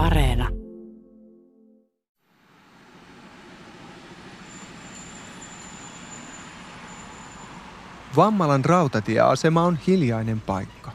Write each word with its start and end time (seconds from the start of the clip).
Areena. 0.00 0.48
Vammalan 8.16 8.64
rautatieasema 8.64 9.62
on 9.62 9.78
hiljainen 9.86 10.40
paikka. 10.40 10.92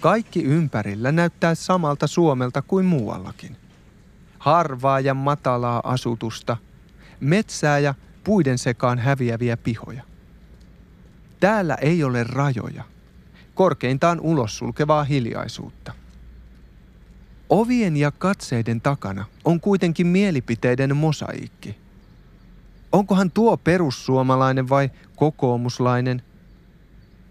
Kaikki 0.00 0.42
ympärillä 0.42 1.12
näyttää 1.12 1.54
samalta 1.54 2.06
Suomelta 2.06 2.62
kuin 2.62 2.86
muuallakin. 2.86 3.56
Harvaa 4.38 5.00
ja 5.00 5.14
matalaa 5.14 5.80
asutusta, 5.84 6.56
metsää 7.20 7.78
ja 7.78 7.94
puiden 8.24 8.58
sekaan 8.58 8.98
häviäviä 8.98 9.56
pihoja. 9.56 10.02
Täällä 11.40 11.74
ei 11.74 12.04
ole 12.04 12.24
rajoja, 12.24 12.84
korkeintaan 13.54 14.20
ulos 14.20 14.58
sulkevaa 14.58 15.04
hiljaisuutta. 15.04 15.99
Ovien 17.50 17.96
ja 17.96 18.10
katseiden 18.10 18.80
takana 18.80 19.24
on 19.44 19.60
kuitenkin 19.60 20.06
mielipiteiden 20.06 20.96
mosaikki. 20.96 21.76
Onkohan 22.92 23.30
tuo 23.30 23.56
perussuomalainen 23.56 24.68
vai 24.68 24.90
kokoomuslainen? 25.16 26.22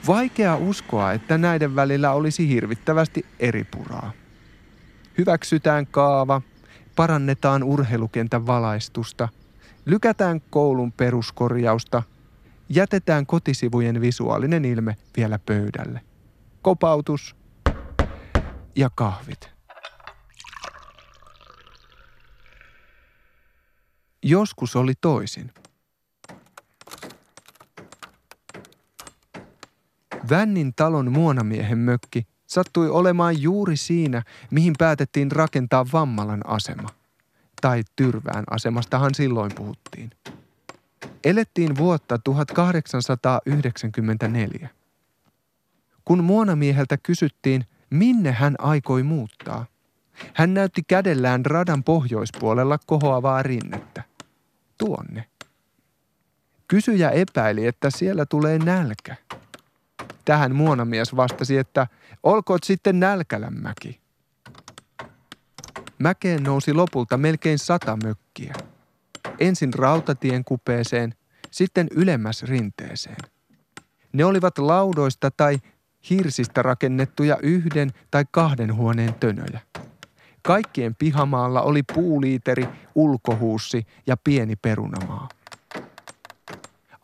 Vaikea 0.06 0.56
uskoa, 0.56 1.12
että 1.12 1.38
näiden 1.38 1.76
välillä 1.76 2.12
olisi 2.12 2.48
hirvittävästi 2.48 3.26
eri 3.40 3.64
puraa. 3.64 4.12
Hyväksytään 5.18 5.86
kaava, 5.86 6.42
parannetaan 6.96 7.62
urheilukentän 7.62 8.46
valaistusta, 8.46 9.28
lykätään 9.86 10.40
koulun 10.50 10.92
peruskorjausta, 10.92 12.02
jätetään 12.68 13.26
kotisivujen 13.26 14.00
visuaalinen 14.00 14.64
ilme 14.64 14.96
vielä 15.16 15.38
pöydälle. 15.46 16.00
Kopautus 16.62 17.36
ja 18.76 18.90
kahvit. 18.94 19.50
Joskus 24.22 24.76
oli 24.76 24.92
toisin. 25.00 25.52
Vännin 30.30 30.74
talon 30.74 31.12
muonamiehen 31.12 31.78
mökki 31.78 32.26
sattui 32.46 32.90
olemaan 32.90 33.42
juuri 33.42 33.76
siinä, 33.76 34.22
mihin 34.50 34.74
päätettiin 34.78 35.32
rakentaa 35.32 35.86
Vammalan 35.92 36.46
asema. 36.46 36.88
Tai 37.60 37.82
Tyrvään 37.96 38.44
asemastahan 38.50 39.14
silloin 39.14 39.50
puhuttiin. 39.54 40.10
Elettiin 41.24 41.76
vuotta 41.76 42.18
1894. 42.18 44.68
Kun 46.04 46.24
muonamieheltä 46.24 46.96
kysyttiin, 46.96 47.64
minne 47.90 48.32
hän 48.32 48.54
aikoi 48.58 49.02
muuttaa, 49.02 49.66
hän 50.34 50.54
näytti 50.54 50.82
kädellään 50.88 51.46
radan 51.46 51.84
pohjoispuolella 51.84 52.78
kohoavaa 52.86 53.42
rinnettä. 53.42 54.02
Tuonne. 54.78 55.24
Kysyjä 56.68 57.10
epäili, 57.10 57.66
että 57.66 57.90
siellä 57.90 58.26
tulee 58.26 58.58
nälkä. 58.58 59.16
Tähän 60.24 60.54
muonamies 60.54 61.16
vastasi, 61.16 61.58
että 61.58 61.86
olkoot 62.22 62.64
sitten 62.64 63.00
nälkälämäki. 63.00 64.00
Mäkeen 65.98 66.42
nousi 66.42 66.74
lopulta 66.74 67.16
melkein 67.16 67.58
sata 67.58 67.98
mökkiä. 68.04 68.54
Ensin 69.38 69.74
rautatien 69.74 70.44
kupeeseen, 70.44 71.14
sitten 71.50 71.86
ylemmäs 71.90 72.42
rinteeseen. 72.42 73.16
Ne 74.12 74.24
olivat 74.24 74.58
laudoista 74.58 75.30
tai 75.30 75.58
hirsistä 76.10 76.62
rakennettuja 76.62 77.38
yhden 77.42 77.90
tai 78.10 78.24
kahden 78.30 78.74
huoneen 78.74 79.14
tönöjä. 79.14 79.60
Kaikkien 80.42 80.94
pihamaalla 80.94 81.62
oli 81.62 81.82
puuliiteri, 81.94 82.68
ulkohuussi 82.94 83.86
ja 84.06 84.16
pieni 84.16 84.56
perunamaa. 84.56 85.28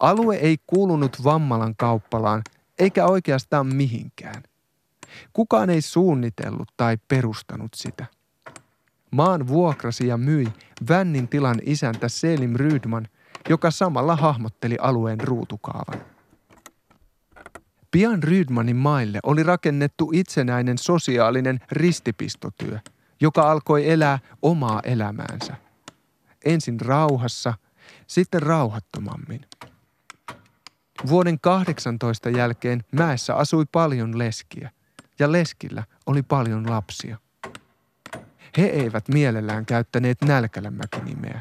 Alue 0.01 0.37
ei 0.37 0.57
kuulunut 0.67 1.25
Vammalan 1.25 1.75
kauppalaan 1.77 2.43
eikä 2.79 3.07
oikeastaan 3.07 3.67
mihinkään. 3.67 4.43
Kukaan 5.33 5.71
ei 5.71 5.83
suunnitellut 5.83 6.69
tai 6.77 6.97
perustanut 7.09 7.75
sitä. 7.75 8.07
Maan 9.15 9.49
vuokrasi 9.49 10.07
ja 10.07 10.17
myi 10.17 10.47
Vännin 10.89 11.29
tilan 11.29 11.61
isäntä 11.63 12.09
Selim 12.09 12.55
Rydman, 12.57 13.09
joka 13.49 13.71
samalla 13.71 14.17
hahmotteli 14.17 14.77
alueen 14.81 15.21
ruutukaavan. 15.21 16.01
Pian 17.91 18.23
Rydmanin 18.23 18.77
maille 18.77 19.19
oli 19.23 19.43
rakennettu 19.43 20.11
itsenäinen 20.15 20.79
sosiaalinen 20.79 21.61
ristipistotyö, 21.73 22.79
joka 23.21 23.51
alkoi 23.51 23.91
elää 23.91 24.19
omaa 24.43 24.81
elämäänsä. 24.85 25.57
Ensin 26.45 26.81
rauhassa, 26.81 27.55
sitten 28.07 28.43
rauhattomammin. 28.43 29.41
Vuoden 31.09 31.41
18 31.41 32.31
jälkeen 32.31 32.85
mäessä 32.93 33.35
asui 33.35 33.65
paljon 33.73 34.19
leskiä 34.19 34.71
ja 35.19 35.33
leskillä 35.33 35.85
oli 36.07 36.23
paljon 36.23 36.71
lapsia. 36.71 37.24
He 38.59 38.65
eivät 38.65 39.09
mielellään 39.09 39.67
käyttäneet 39.67 40.19
nälkälämäki-nimeä, 40.23 41.39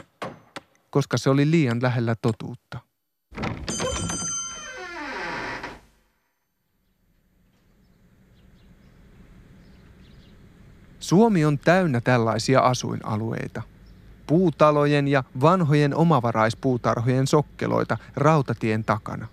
koska 0.90 1.18
se 1.18 1.30
oli 1.30 1.52
liian 1.52 1.82
lähellä 1.82 2.16
totuutta. 2.22 2.80
Suomi 11.00 11.46
on 11.46 11.60
täynnä 11.60 12.02
tällaisia 12.02 12.60
asuinalueita. 12.60 13.62
Puutalojen 14.28 15.08
ja 15.08 15.24
vanhojen 15.42 15.96
omavaraispuutarhojen 15.96 17.28
sokkeloita 17.28 17.98
rautatien 18.16 18.84
takana. 18.84 19.28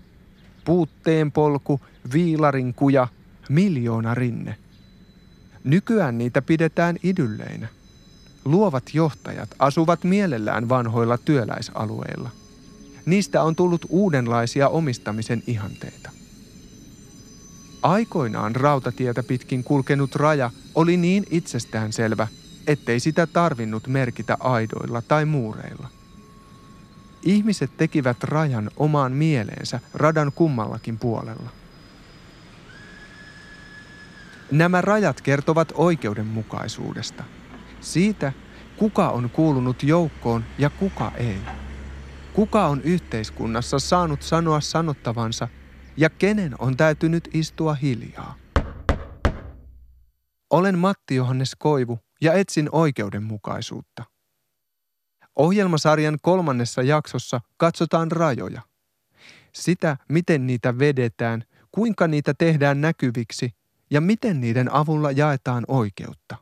Puutteen 0.65 1.33
polku, 1.33 1.81
viilarin 2.13 2.75
kuja, 2.75 3.09
miljoona 3.49 4.15
rinne. 4.15 4.57
Nykyään 5.65 6.19
niitä 6.19 6.43
pidetään 6.43 6.97
idylleinä. 7.03 7.69
Luovat 8.45 8.85
johtajat 8.95 9.55
asuvat 9.59 10.05
mielellään 10.05 10.69
vanhoilla 10.69 11.19
työläisalueilla. 11.19 12.31
Niistä 13.07 13.43
on 13.43 13.57
tullut 13.57 13.87
uudenlaisia 13.89 14.69
omistamisen 14.69 15.43
ihanteita. 15.47 16.11
Aikoinaan 17.83 18.57
rautatietä 18.57 19.23
pitkin 19.23 19.65
kulkenut 19.65 20.15
raja 20.15 20.51
oli 20.75 20.97
niin 20.97 21.27
itsestäänselvä, 21.31 22.29
ettei 22.67 23.01
sitä 23.01 23.27
tarvinnut 23.27 23.87
merkitä 23.87 24.37
aidoilla 24.41 25.03
tai 25.03 25.25
muureilla. 25.25 25.89
Ihmiset 27.23 27.71
tekivät 27.77 28.25
rajan 28.25 28.71
omaan 28.77 29.13
mieleensä 29.13 29.81
radan 29.95 30.33
kummallakin 30.33 30.99
puolella. 30.99 31.51
Nämä 34.51 34.81
rajat 34.81 35.21
kertovat 35.21 35.73
oikeudenmukaisuudesta. 35.75 37.25
Siitä, 37.81 38.33
kuka 38.77 39.11
on 39.11 39.31
kuulunut 39.31 39.83
joukkoon 39.83 40.45
ja 40.59 40.71
kuka 40.71 41.13
ei. 41.17 41.39
Kuka 42.33 42.67
on 42.67 42.81
yhteiskunnassa 42.81 43.79
saanut 43.79 44.23
sanoa 44.23 44.61
sanottavansa 44.61 45.49
ja 45.97 46.11
kenen 46.11 46.55
on 46.59 46.77
täytynyt 46.77 47.29
istua 47.33 47.75
hiljaa? 47.75 48.35
Olen 50.51 50.79
Matti 50.79 51.15
Johannes 51.15 51.57
Koivu 51.59 51.99
ja 52.21 52.33
etsin 52.33 52.69
oikeudenmukaisuutta. 52.73 54.05
Ohjelmasarjan 55.37 56.19
kolmannessa 56.23 56.83
jaksossa 56.83 57.41
katsotaan 57.57 58.13
rajoja. 58.13 58.63
Sitä, 59.53 59.97
miten 60.09 60.47
niitä 60.47 60.79
vedetään, 60.79 61.45
kuinka 61.71 62.09
niitä 62.09 62.35
tehdään 62.35 62.81
näkyviksi 62.81 63.60
ja 63.91 64.01
miten 64.01 64.41
niiden 64.41 64.73
avulla 64.73 65.11
jaetaan 65.11 65.65
oikeutta. 65.69 66.37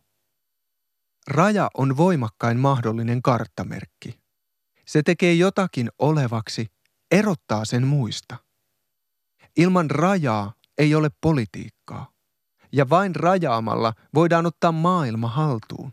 Raja 1.28 1.70
on 1.74 1.96
voimakkain 1.96 2.58
mahdollinen 2.58 3.22
karttamerkki. 3.22 4.20
Se 4.86 5.02
tekee 5.02 5.34
jotakin 5.34 5.90
olevaksi, 5.98 6.66
erottaa 7.10 7.64
sen 7.64 7.86
muista. 7.86 8.36
Ilman 9.56 9.90
rajaa 9.90 10.52
ei 10.78 10.94
ole 10.94 11.10
politiikkaa. 11.20 12.10
Ja 12.72 12.88
vain 12.90 13.16
rajaamalla 13.16 13.94
voidaan 14.14 14.46
ottaa 14.46 14.72
maailma 14.72 15.28
haltuun. 15.28 15.92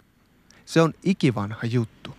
Se 0.66 0.82
on 0.82 0.94
ikivanha 1.04 1.66
juttu. 1.66 2.16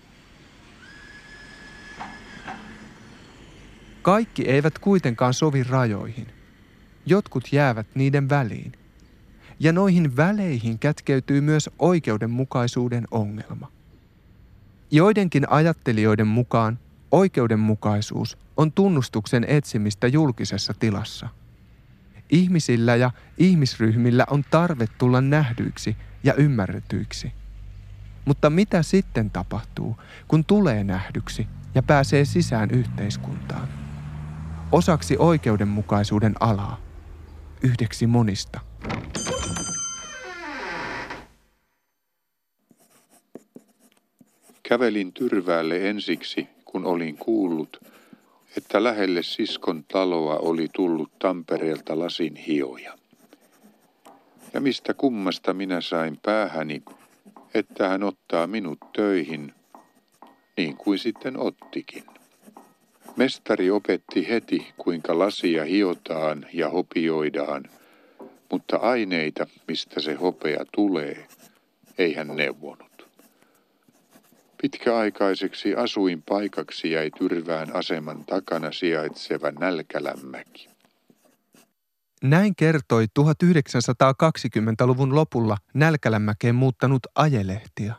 Kaikki 4.03 4.43
eivät 4.43 4.79
kuitenkaan 4.79 5.35
sovi 5.35 5.63
rajoihin. 5.63 6.27
Jotkut 7.07 7.53
jäävät 7.53 7.87
niiden 7.95 8.29
väliin. 8.29 8.86
Ja 9.61 9.73
noihin 9.73 10.17
väleihin 10.17 10.79
kätkeytyy 10.79 11.41
myös 11.41 11.71
oikeudenmukaisuuden 11.79 13.05
ongelma. 13.11 13.73
Joidenkin 14.91 15.51
ajattelijoiden 15.51 16.27
mukaan 16.27 16.79
oikeudenmukaisuus 17.11 18.39
on 18.57 18.73
tunnustuksen 18.73 19.45
etsimistä 19.49 20.07
julkisessa 20.07 20.75
tilassa. 20.79 21.29
Ihmisillä 22.31 22.97
ja 22.97 23.11
ihmisryhmillä 23.39 24.25
on 24.31 24.45
tarve 24.51 24.87
tulla 24.99 25.21
nähdyiksi 25.21 25.97
ja 26.25 26.35
ymmärretyiksi. 26.35 27.33
Mutta 28.25 28.51
mitä 28.51 28.83
sitten 28.83 29.31
tapahtuu, 29.31 29.97
kun 30.29 30.45
tulee 30.45 30.85
nähdyksi 30.85 31.47
ja 31.75 31.83
pääsee 31.83 32.25
sisään 32.25 32.71
yhteiskuntaan? 32.71 33.69
Osaksi 34.73 35.17
oikeudenmukaisuuden 35.19 36.35
alaa. 36.41 36.81
Yhdeksi 37.63 38.07
monista. 38.07 38.61
Kävelin 44.69 45.13
tyrväälle 45.13 45.91
ensiksi, 45.91 46.49
kun 46.65 46.85
olin 46.85 47.17
kuullut, 47.17 47.81
että 48.57 48.85
lähelle 48.85 49.23
siskon 49.23 49.85
taloa 49.85 50.37
oli 50.37 50.69
tullut 50.73 51.19
Tampereelta 51.19 51.99
lasin 51.99 52.37
hioja. 52.37 52.99
Ja 54.55 54.61
mistä 54.61 54.95
kummasta 54.95 55.55
minä 55.55 55.81
sain 55.81 56.19
päähäni, 56.23 56.83
että 57.55 57.89
hän 57.89 58.03
ottaa 58.03 58.47
minut 58.47 58.79
töihin, 58.93 59.55
niin 60.57 60.77
kuin 60.77 60.99
sitten 60.99 61.39
ottikin. 61.39 62.05
Mestari 63.17 63.71
opetti 63.71 64.29
heti, 64.29 64.73
kuinka 64.77 65.19
lasia 65.19 65.65
hiotaan 65.65 66.47
ja 66.53 66.71
hopioidaan, 66.71 67.65
mutta 68.51 68.77
aineita, 68.77 69.47
mistä 69.69 70.01
se 70.01 70.15
hopea 70.15 70.65
tulee, 70.73 71.27
ei 71.99 72.15
hän 72.15 72.37
neuvonut. 72.37 72.86
Pitkäaikaiseksi 74.63 75.75
asuinpaikaksi 75.75 76.91
jäi 76.91 77.11
Tyrvään 77.11 77.77
aseman 77.77 78.25
takana 78.25 78.73
sijaitseva 78.73 79.51
Nälkälämmäki. 79.51 80.69
Näin 82.23 82.57
kertoi 82.57 83.07
1920-luvun 83.21 85.15
lopulla 85.15 85.57
Nälkälämäkeen 85.75 86.55
muuttanut 86.55 87.03
ajelehtia. 87.15 87.95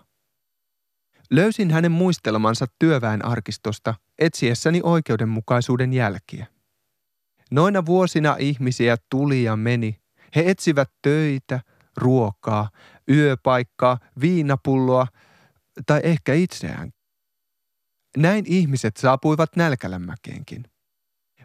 Löysin 1.31 1.71
hänen 1.71 1.91
muistelmansa 1.91 2.65
työväenarkistosta 2.79 3.95
etsiessäni 4.19 4.81
oikeudenmukaisuuden 4.83 5.93
jälkiä. 5.93 6.45
Noina 7.51 7.85
vuosina 7.85 8.35
ihmisiä 8.39 8.97
tuli 9.09 9.43
ja 9.43 9.55
meni. 9.55 9.99
He 10.35 10.43
etsivät 10.45 10.89
töitä, 11.01 11.59
ruokaa, 11.97 12.69
yöpaikkaa, 13.09 13.97
viinapulloa– 14.21 15.07
tai 15.85 16.01
ehkä 16.03 16.33
itseään. 16.33 16.91
Näin 18.17 18.45
ihmiset 18.47 18.97
saapuivat 18.97 19.55
Nälkälämäkeenkin. 19.55 20.63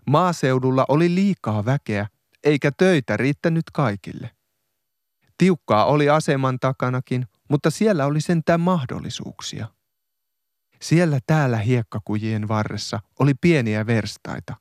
Maaseudulla 0.07 0.85
oli 0.89 1.15
liikaa 1.15 1.65
väkeä, 1.65 2.07
eikä 2.45 2.73
töitä 2.77 3.17
riittänyt 3.17 3.65
kaikille. 3.73 4.31
Tiukkaa 5.39 5.85
oli 5.85 6.09
aseman 6.09 6.59
takanakin, 6.61 7.27
mutta 7.51 7.71
siellä 7.71 8.07
oli 8.07 8.21
sentään 8.21 8.61
mahdollisuuksia. 8.61 9.69
Siellä 10.81 11.19
täällä 11.27 11.59
hiekkakujien 11.59 12.49
varressa 12.49 13.01
oli 13.19 13.35
pieniä 13.41 13.87
verstaita. 13.87 14.57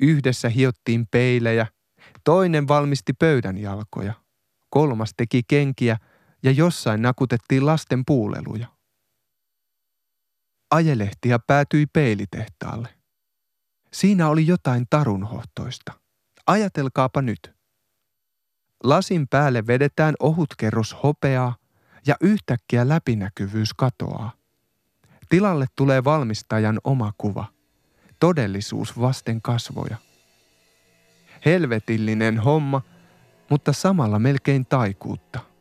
Yhdessä 0.00 0.48
hiottiin 0.48 1.06
peilejä, 1.10 1.66
toinen 2.24 2.68
valmisti 2.68 3.12
pöydän 3.12 3.58
jalkoja, 3.58 4.14
kolmas 4.70 5.12
teki 5.16 5.42
kenkiä– 5.48 5.96
ja 6.42 6.50
jossain 6.50 7.02
nakutettiin 7.02 7.66
lasten 7.66 8.04
puuleluja. 8.04 8.66
Ajelehtiä 10.70 11.38
päätyi 11.38 11.86
peilitehtaalle. 11.86 12.88
Siinä 13.92 14.28
oli 14.28 14.46
jotain 14.46 14.86
tarunhohtoista. 14.90 15.92
Ajatelkaapa 16.46 17.22
nyt. 17.22 17.56
Lasin 18.84 19.28
päälle 19.28 19.66
vedetään 19.66 20.14
ohut 20.20 20.54
kerros 20.58 20.96
hopeaa 21.02 21.56
ja 22.06 22.16
yhtäkkiä 22.20 22.88
läpinäkyvyys 22.88 23.74
katoaa. 23.74 24.32
Tilalle 25.28 25.66
tulee 25.76 26.04
valmistajan 26.04 26.80
oma 26.84 27.12
kuva. 27.18 27.44
Todellisuus 28.20 29.00
vasten 29.00 29.42
kasvoja. 29.42 29.96
Helvetillinen 31.44 32.38
homma, 32.38 32.82
mutta 33.50 33.72
samalla 33.72 34.18
melkein 34.18 34.66
taikuutta. 34.66 35.55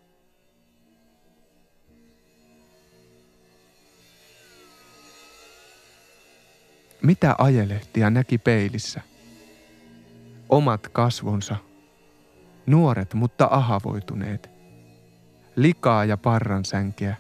Mitä 7.06 7.36
ajelehtia 7.38 8.10
näki 8.10 8.38
peilissä? 8.38 9.02
Omat 10.50 10.88
kasvonsa. 10.88 11.56
Nuoret, 12.66 13.14
mutta 13.14 13.48
ahavoituneet. 13.52 14.50
Likaa 15.56 16.06
ja 16.06 16.18
parran 16.18 16.66
sänkeä. 16.66 17.16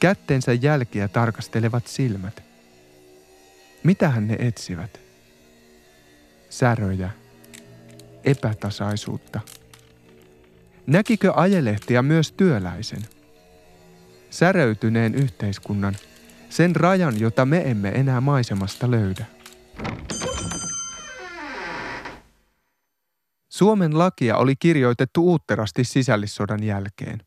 Kättensä 0.00 0.52
jälkiä 0.52 1.08
tarkastelevat 1.08 1.86
silmät. 1.86 2.42
Mitähän 3.82 4.28
ne 4.28 4.36
etsivät? 4.38 5.00
Säröjä. 6.50 7.10
Epätasaisuutta. 8.24 9.40
Näkikö 10.86 11.32
ajelehtiä 11.36 12.02
myös 12.02 12.32
työläisen? 12.32 13.02
Säröytyneen 14.30 15.14
yhteiskunnan– 15.14 15.96
sen 16.54 16.76
rajan, 16.76 17.20
jota 17.20 17.46
me 17.46 17.70
emme 17.70 17.88
enää 17.88 18.20
maisemasta 18.20 18.90
löydä. 18.90 19.26
Suomen 23.48 23.98
lakia 23.98 24.36
oli 24.36 24.56
kirjoitettu 24.56 25.22
uutterasti 25.22 25.84
sisällissodan 25.84 26.62
jälkeen, 26.62 27.22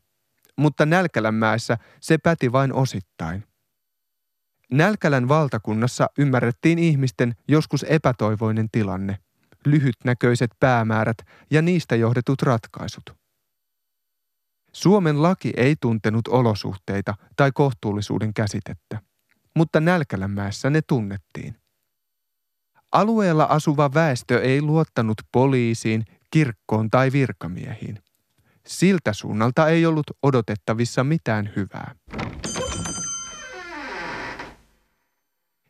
mutta 0.56 0.86
Nälkälänmäessä 0.86 1.78
se 2.00 2.18
päti 2.18 2.52
vain 2.52 2.72
osittain. 2.72 3.44
Nälkälän 4.72 5.28
valtakunnassa 5.28 6.06
ymmärrettiin 6.18 6.78
ihmisten 6.78 7.34
joskus 7.48 7.84
epätoivoinen 7.88 8.68
tilanne, 8.72 9.18
lyhytnäköiset 9.66 10.50
päämäärät 10.60 11.18
ja 11.50 11.62
niistä 11.62 11.96
johdetut 11.96 12.42
ratkaisut. 12.42 13.14
Suomen 14.72 15.22
laki 15.22 15.52
ei 15.56 15.76
tuntenut 15.80 16.28
olosuhteita 16.28 17.14
tai 17.36 17.50
kohtuullisuuden 17.54 18.34
käsitettä 18.34 19.07
mutta 19.58 19.80
Nälkälämäessä 19.80 20.70
ne 20.70 20.82
tunnettiin. 20.86 21.54
Alueella 22.92 23.44
asuva 23.44 23.94
väestö 23.94 24.42
ei 24.42 24.62
luottanut 24.62 25.16
poliisiin, 25.32 26.04
kirkkoon 26.30 26.90
tai 26.90 27.12
virkamiehiin. 27.12 27.98
Siltä 28.66 29.12
suunnalta 29.12 29.68
ei 29.68 29.86
ollut 29.86 30.06
odotettavissa 30.22 31.04
mitään 31.04 31.52
hyvää. 31.56 31.94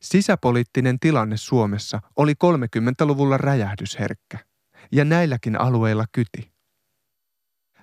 Sisäpoliittinen 0.01 1.01
tilanne 1.01 1.37
Suomessa 1.37 2.01
oli 2.17 2.33
30-luvulla 2.45 3.37
räjähdysherkkä, 3.37 4.39
ja 4.93 5.05
näilläkin 5.05 5.61
alueilla 5.61 6.05
kyti. 6.13 6.53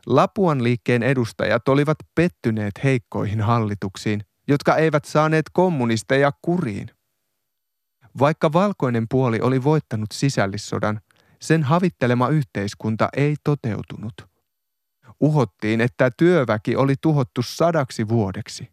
Lapuan 0.06 0.64
liikkeen 0.64 1.04
edustajat 1.04 1.68
olivat 1.68 1.98
pettyneet 2.16 2.84
heikkoihin 2.84 3.42
hallituksiin 3.42 4.22
jotka 4.48 4.76
eivät 4.76 5.06
saaneet 5.06 5.46
kommunisteja 5.54 6.32
kuriin. 6.42 6.92
Vaikka 8.20 8.54
valkoinen 8.54 9.06
puoli 9.10 9.40
oli 9.42 9.64
voittanut 9.64 10.12
sisällissodan, 10.14 11.02
sen 11.42 11.64
havittelema 11.64 12.30
yhteiskunta 12.30 13.10
ei 13.18 13.36
toteutunut. 13.44 14.14
Uhottiin, 15.20 15.82
että 15.82 16.12
työväki 16.18 16.76
oli 16.76 16.96
tuhottu 17.02 17.42
sadaksi 17.42 18.08
vuodeksi. 18.08 18.72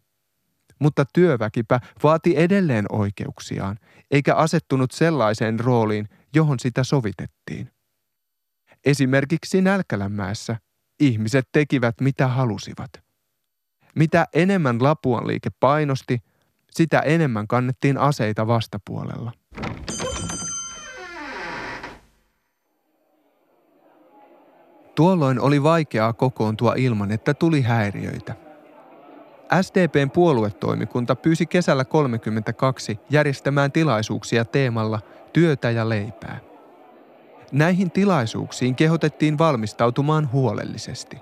Mutta 0.79 1.05
työväkipä 1.13 1.79
vaati 2.03 2.37
edelleen 2.37 2.85
oikeuksiaan, 2.89 3.79
eikä 4.11 4.35
asettunut 4.35 4.91
sellaiseen 4.91 5.59
rooliin, 5.59 6.09
johon 6.35 6.59
sitä 6.59 6.83
sovitettiin. 6.83 7.71
Esimerkiksi 8.85 9.61
Nälkälämäessä 9.61 10.57
ihmiset 10.99 11.49
tekivät 11.51 11.95
mitä 12.01 12.27
halusivat. 12.27 12.91
Mitä 13.95 14.27
enemmän 14.33 14.83
Lapuan 14.83 15.27
liike 15.27 15.49
painosti, 15.59 16.23
sitä 16.71 16.99
enemmän 16.99 17.47
kannettiin 17.47 17.97
aseita 17.97 18.47
vastapuolella. 18.47 19.31
Tuolloin 24.95 25.39
oli 25.39 25.63
vaikeaa 25.63 26.13
kokoontua 26.13 26.73
ilman, 26.77 27.11
että 27.11 27.33
tuli 27.33 27.61
häiriöitä. 27.61 28.35
SDPn 29.61 30.11
puoluetoimikunta 30.11 31.15
pyysi 31.15 31.45
kesällä 31.45 31.85
32 31.85 32.99
järjestämään 33.09 33.71
tilaisuuksia 33.71 34.45
teemalla 34.45 34.99
työtä 35.33 35.71
ja 35.71 35.89
leipää. 35.89 36.39
Näihin 37.51 37.91
tilaisuuksiin 37.91 38.75
kehotettiin 38.75 39.37
valmistautumaan 39.37 40.31
huolellisesti. 40.31 41.17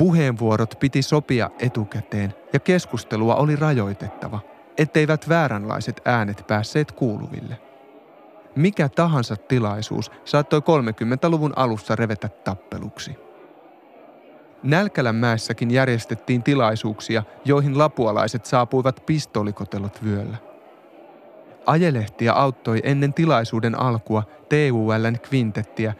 Puheenvuorot 0.00 0.74
piti 0.80 1.02
sopia 1.02 1.50
etukäteen 1.58 2.34
ja 2.52 2.60
keskustelua 2.60 3.34
oli 3.34 3.56
rajoitettava, 3.56 4.40
etteivät 4.78 5.28
vääränlaiset 5.28 6.00
äänet 6.04 6.44
päässeet 6.46 6.92
kuuluville. 6.92 7.60
Mikä 8.56 8.88
tahansa 8.88 9.36
tilaisuus 9.36 10.10
saattoi 10.24 10.60
30-luvun 10.60 11.52
alussa 11.56 11.96
revetä 11.96 12.28
tappeluksi. 12.28 13.10
Nälkälänmäessäkin 14.62 15.70
järjestettiin 15.70 16.42
tilaisuuksia, 16.42 17.22
joihin 17.44 17.78
lapualaiset 17.78 18.46
saapuivat 18.46 19.02
pistolikotelot 19.06 20.04
vyöllä. 20.04 20.36
Ajelehtiä 21.66 22.32
auttoi 22.32 22.80
ennen 22.82 23.14
tilaisuuden 23.14 23.80
alkua 23.80 24.22
TULn 24.48 25.18
kvintettiä 25.22 25.94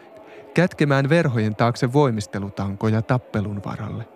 kätkemään 0.53 1.09
verhojen 1.09 1.55
taakse 1.55 1.93
voimistelutankoja 1.93 3.01
tappelun 3.01 3.61
varalle. 3.65 4.07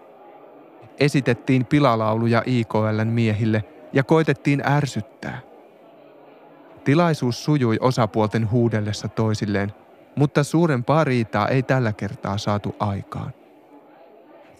Esitettiin 0.99 1.65
pilalauluja 1.65 2.43
IKLn 2.45 3.07
miehille 3.07 3.63
ja 3.93 4.03
koitettiin 4.03 4.63
ärsyttää. 4.67 5.41
Tilaisuus 6.83 7.45
sujui 7.45 7.77
osapuolten 7.81 8.51
huudellessa 8.51 9.07
toisilleen, 9.07 9.73
mutta 10.15 10.43
suurempaa 10.43 11.03
riitaa 11.03 11.47
ei 11.47 11.63
tällä 11.63 11.93
kertaa 11.93 12.37
saatu 12.37 12.75
aikaan. 12.79 13.33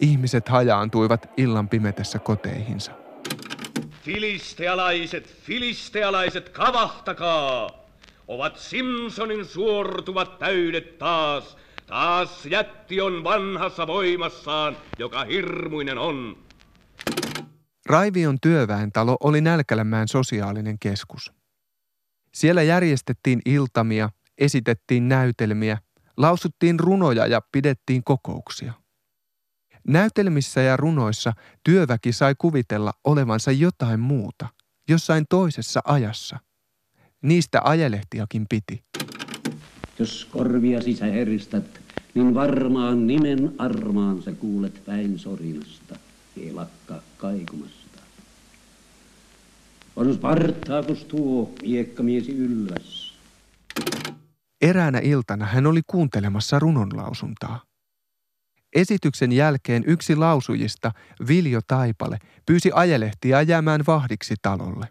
Ihmiset 0.00 0.48
hajaantuivat 0.48 1.30
illan 1.36 1.68
pimetessä 1.68 2.18
koteihinsa. 2.18 2.92
Filistealaiset, 4.02 5.26
filistealaiset, 5.26 6.48
kavahtakaa! 6.48 7.86
Ovat 8.28 8.56
Simpsonin 8.58 9.44
suortuvat 9.44 10.38
täydet 10.38 10.98
taas. 10.98 11.56
Taas 11.86 12.46
jätti 12.46 13.00
on 13.00 13.24
vanhassa 13.24 13.86
voimassaan, 13.86 14.76
joka 14.98 15.24
hirmuinen 15.24 15.98
on. 15.98 16.36
Raivion 17.86 18.38
työväentalo 18.42 19.16
oli 19.20 19.40
Nälkälämään 19.40 20.08
sosiaalinen 20.08 20.78
keskus. 20.78 21.32
Siellä 22.34 22.62
järjestettiin 22.62 23.42
iltamia, 23.44 24.10
esitettiin 24.38 25.08
näytelmiä, 25.08 25.78
lausuttiin 26.16 26.80
runoja 26.80 27.26
ja 27.26 27.40
pidettiin 27.52 28.04
kokouksia– 28.04 28.72
Näytelmissä 29.88 30.60
ja 30.60 30.76
runoissa 30.76 31.32
työväki 31.64 32.12
sai 32.12 32.34
kuvitella 32.38 32.92
olevansa 33.04 33.52
jotain 33.52 34.00
muuta, 34.00 34.48
jossain 34.88 35.24
toisessa 35.30 35.80
ajassa. 35.84 36.38
Niistä 37.22 37.60
ajelehtiakin 37.64 38.46
piti. 38.48 38.84
Jos 39.98 40.24
korvia 40.24 40.82
sisä 40.82 41.04
heristät, 41.04 41.80
niin 42.14 42.34
varmaan 42.34 43.06
nimen 43.06 43.52
armaan 43.58 44.22
sä 44.22 44.32
kuulet 44.32 44.82
päin 44.86 45.18
sorinasta, 45.18 45.96
ei 46.36 46.52
lakka 46.52 47.02
kaikumasta. 47.16 48.00
On 49.96 50.14
Spartaakus 50.14 51.04
tuo 51.04 51.54
miekkamiesi 51.62 52.32
ylväs. 52.32 53.16
Eräänä 54.60 54.98
iltana 54.98 55.46
hän 55.46 55.66
oli 55.66 55.80
kuuntelemassa 55.86 56.58
runonlausuntaa. 56.58 57.62
Esityksen 58.76 59.32
jälkeen 59.32 59.84
yksi 59.86 60.16
lausujista, 60.16 60.92
Viljo 61.28 61.60
Taipale, 61.66 62.18
pyysi 62.46 62.70
ajelehtiä 62.74 63.42
jäämään 63.42 63.80
vahdiksi 63.86 64.34
talolle. 64.42 64.88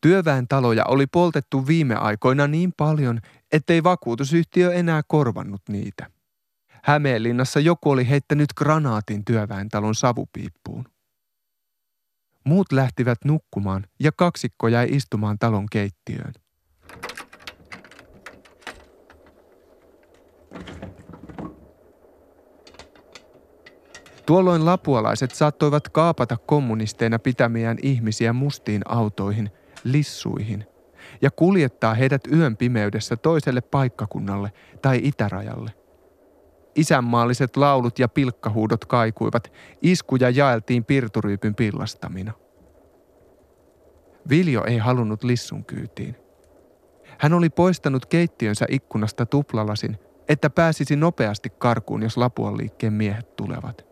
Työväen 0.00 0.48
taloja 0.48 0.84
oli 0.84 1.06
poltettu 1.06 1.66
viime 1.66 1.94
aikoina 1.94 2.46
niin 2.46 2.72
paljon, 2.76 3.20
ettei 3.52 3.82
vakuutusyhtiö 3.82 4.72
enää 4.72 5.02
korvannut 5.06 5.62
niitä. 5.68 6.06
Hämeenlinnassa 6.82 7.60
joku 7.60 7.90
oli 7.90 8.08
heittänyt 8.08 8.48
granaatin 8.56 9.24
työväentalon 9.24 9.94
savupiippuun. 9.94 10.84
Muut 12.44 12.72
lähtivät 12.72 13.18
nukkumaan 13.24 13.86
ja 14.00 14.12
kaksikko 14.16 14.68
jäi 14.68 14.88
istumaan 14.90 15.38
talon 15.38 15.66
keittiöön. 15.72 16.32
Tuolloin 24.26 24.64
lapualaiset 24.64 25.30
saattoivat 25.30 25.88
kaapata 25.88 26.36
kommunisteina 26.36 27.18
pitämiään 27.18 27.78
ihmisiä 27.82 28.32
mustiin 28.32 28.82
autoihin, 28.88 29.50
lissuihin, 29.84 30.64
ja 31.22 31.30
kuljettaa 31.30 31.94
heidät 31.94 32.22
yön 32.32 32.56
pimeydessä 32.56 33.16
toiselle 33.16 33.60
paikkakunnalle 33.60 34.52
tai 34.82 35.00
itärajalle. 35.02 35.70
Isänmaalliset 36.74 37.56
laulut 37.56 37.98
ja 37.98 38.08
pilkkahuudot 38.08 38.84
kaikuivat, 38.84 39.52
iskuja 39.82 40.30
jaeltiin 40.30 40.84
pirturyypyn 40.84 41.54
pillastamina. 41.54 42.32
Viljo 44.28 44.64
ei 44.64 44.78
halunnut 44.78 45.24
lissun 45.24 45.64
kyytiin. 45.64 46.16
Hän 47.18 47.32
oli 47.32 47.50
poistanut 47.50 48.06
keittiönsä 48.06 48.66
ikkunasta 48.68 49.26
tuplalasin, 49.26 49.98
että 50.28 50.50
pääsisi 50.50 50.96
nopeasti 50.96 51.50
karkuun, 51.50 52.02
jos 52.02 52.16
Lapuan 52.16 52.56
liikkeen 52.56 52.92
miehet 52.92 53.36
tulevat. 53.36 53.89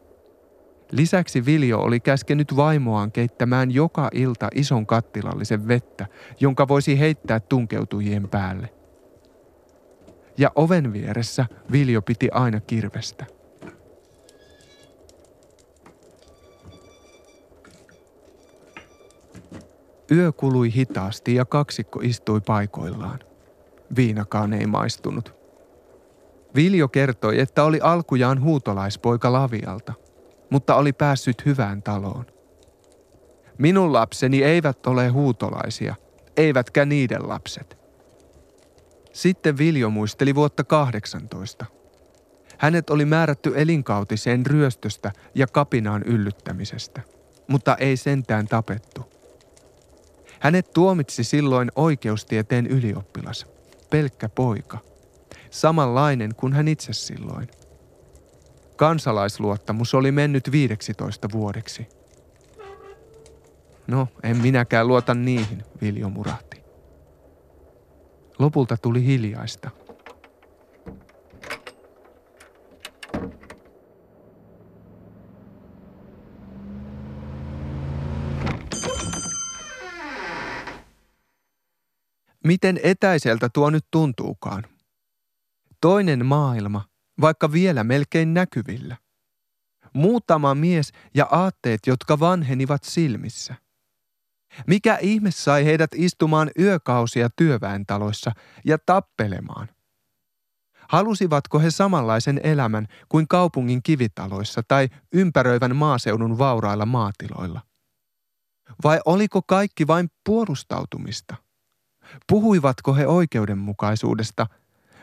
Lisäksi 0.93 1.47
Viljo 1.47 1.79
oli 1.79 2.01
käskenyt 2.01 2.57
vaimoaan 2.57 3.13
keittämään 3.13 3.71
joka 3.71 4.09
ilta 4.13 4.49
ison 4.55 4.87
kattilallisen 4.87 5.69
vettä, 5.69 6.07
jonka 6.41 6.69
voisi 6.69 6.99
heittää 6.99 7.41
tunkeutujien 7.41 8.29
päälle. 8.29 8.69
Ja 10.39 10.53
oven 10.55 10.93
vieressä 10.93 11.47
Viljo 11.73 12.03
piti 12.03 12.29
aina 12.33 12.61
kirvestä. 12.61 13.27
Yö 20.11 20.33
kului 20.33 20.75
hitaasti 20.75 21.35
ja 21.35 21.45
kaksikko 21.45 22.01
istui 22.03 22.41
paikoillaan. 22.41 23.19
Viinakaan 23.97 24.53
ei 24.53 24.67
maistunut. 24.67 25.35
Viljo 26.55 26.89
kertoi, 26.89 27.41
että 27.41 27.65
oli 27.65 27.81
alkujaan 27.83 28.41
huutolaispoika 28.41 29.33
Lavialta– 29.33 29.93
mutta 30.51 30.75
oli 30.75 30.93
päässyt 30.93 31.47
hyvään 31.47 31.83
taloon. 31.83 32.27
Minun 33.59 33.93
lapseni 33.93 34.43
eivät 34.43 34.87
ole 34.87 35.09
huutolaisia, 35.09 35.95
eivätkä 36.37 36.85
niiden 36.85 37.29
lapset. 37.29 37.79
Sitten 39.13 39.59
Viljo 39.59 39.91
muisteli 39.91 40.35
vuotta 40.35 40.65
18. 40.65 41.67
Hänet 42.59 42.91
oli 42.91 43.05
määrätty 43.05 43.53
elinkautiseen 43.57 44.47
ryöstöstä 44.47 45.13
ja 45.35 45.47
kapinaan 45.47 46.03
yllyttämisestä, 46.03 47.03
mutta 47.49 47.77
ei 47.77 47.97
sentään 47.97 48.49
tapettu. 48.49 49.01
Hänet 50.41 50.73
tuomitsi 50.73 51.25
silloin 51.25 51.73
oikeustieteen 51.77 52.67
ylioppilas, 52.67 53.47
pelkkä 53.91 54.29
poika, 54.29 54.79
samanlainen 55.51 56.35
kuin 56.35 56.53
hän 56.53 56.69
itse 56.69 56.93
silloin. 56.93 57.49
Kansalaisluottamus 58.79 59.95
oli 59.95 60.13
mennyt 60.13 60.51
15 60.53 61.29
vuodeksi. 61.33 61.89
No, 63.87 64.09
en 64.23 64.37
minäkään 64.37 64.89
luota 64.89 65.15
niihin, 65.15 65.65
Viljo 65.81 66.09
murahti. 66.09 66.63
Lopulta 68.39 68.77
tuli 68.77 69.05
hiljaista. 69.05 69.71
Miten 82.45 82.81
etäiseltä 82.83 83.49
tuo 83.49 83.71
nyt 83.71 83.85
tuntuukaan. 83.91 84.65
Toinen 85.81 86.27
maailma, 86.27 86.85
vaikka 87.21 87.53
vielä 87.53 87.85
melkein 87.85 88.35
näkyvillä. 88.35 88.97
Muutama 89.93 90.55
mies 90.55 90.93
ja 91.15 91.27
aatteet, 91.31 91.81
jotka 91.87 92.21
vanhenivat 92.21 92.85
silmissä. 92.85 93.55
Mikä 94.67 94.99
ihme 95.01 95.31
sai 95.31 95.65
heidät 95.65 95.91
istumaan 95.95 96.51
yökausia 96.59 97.29
työväentaloissa 97.37 98.33
ja 98.65 98.79
tappelemaan? 98.87 99.69
Halusivatko 100.89 101.59
he 101.59 101.71
samanlaisen 101.71 102.41
elämän 102.43 102.87
kuin 103.09 103.29
kaupungin 103.29 103.83
kivitaloissa 103.83 104.63
tai 104.69 104.89
ympäröivän 105.13 105.77
maaseudun 105.77 106.39
vaurailla 106.39 106.87
maatiloilla? 106.87 107.61
Vai 108.85 109.01
oliko 109.05 109.43
kaikki 109.43 109.87
vain 109.87 110.11
puolustautumista? 110.25 111.35
Puhuivatko 112.29 112.95
he 112.95 113.07
oikeudenmukaisuudesta 113.07 114.47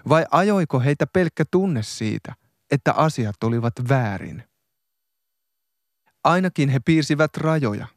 vai 0.09 0.25
ajoiko 0.31 0.79
heitä 0.79 1.07
pelkkä 1.07 1.45
tunne 1.51 1.83
siitä, 1.83 2.35
että 2.71 2.93
asiat 2.93 3.43
olivat 3.43 3.73
väärin? 3.89 4.43
Ainakin 6.23 6.69
he 6.69 6.79
piirsivät 6.79 7.37
rajoja. 7.37 7.87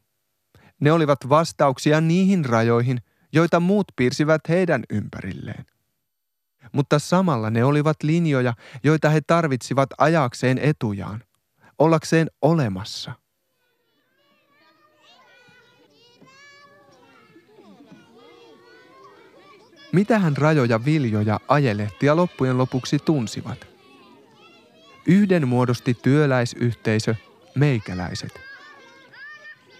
Ne 0.79 0.91
olivat 0.91 1.29
vastauksia 1.29 2.01
niihin 2.01 2.45
rajoihin, 2.45 3.01
joita 3.33 3.59
muut 3.59 3.87
piirsivät 3.95 4.41
heidän 4.49 4.83
ympärilleen. 4.89 5.65
Mutta 6.71 6.99
samalla 6.99 7.49
ne 7.49 7.63
olivat 7.63 8.03
linjoja, 8.03 8.53
joita 8.83 9.09
he 9.09 9.21
tarvitsivat 9.27 9.89
ajakseen 9.97 10.57
etujaan, 10.57 11.23
ollakseen 11.79 12.27
olemassa– 12.41 13.13
Mitähän 19.91 20.37
rajoja 20.37 20.85
viljoja 20.85 21.39
ajelehtia 21.47 22.15
loppujen 22.15 22.57
lopuksi 22.57 22.99
tunsivat? 22.99 23.67
Yhden 25.05 25.47
muodosti 25.47 25.93
työläisyhteisö, 25.93 27.15
meikäläiset. 27.55 28.41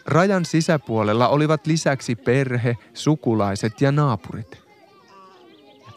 Rajan 0.05 0.45
sisäpuolella 0.45 1.27
olivat 1.27 1.67
lisäksi 1.67 2.15
perhe, 2.15 2.77
sukulaiset 2.93 3.81
ja 3.81 3.91
naapurit. 3.91 4.61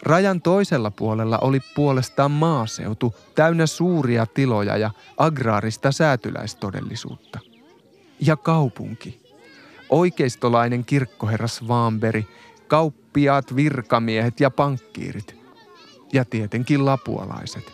Rajan 0.02 0.42
toisella 0.42 0.90
puolella 0.90 1.38
oli 1.38 1.61
puolestaan 1.75 2.31
maaseutu, 2.31 3.14
täynnä 3.35 3.66
suuria 3.66 4.26
tiloja 4.26 4.76
ja 4.76 4.90
agraarista 5.16 5.92
säätyläistodellisuutta. 5.92 7.38
Ja 8.21 8.37
kaupunki. 8.37 9.23
Oikeistolainen 9.88 10.85
kirkkoherra 10.85 11.49
Svaanberi 11.49 12.26
kauppiaat, 13.12 13.57
virkamiehet 13.57 14.40
ja 14.40 14.50
pankkiirit. 14.50 15.37
Ja 16.12 16.25
tietenkin 16.25 16.85
lapualaiset. 16.85 17.73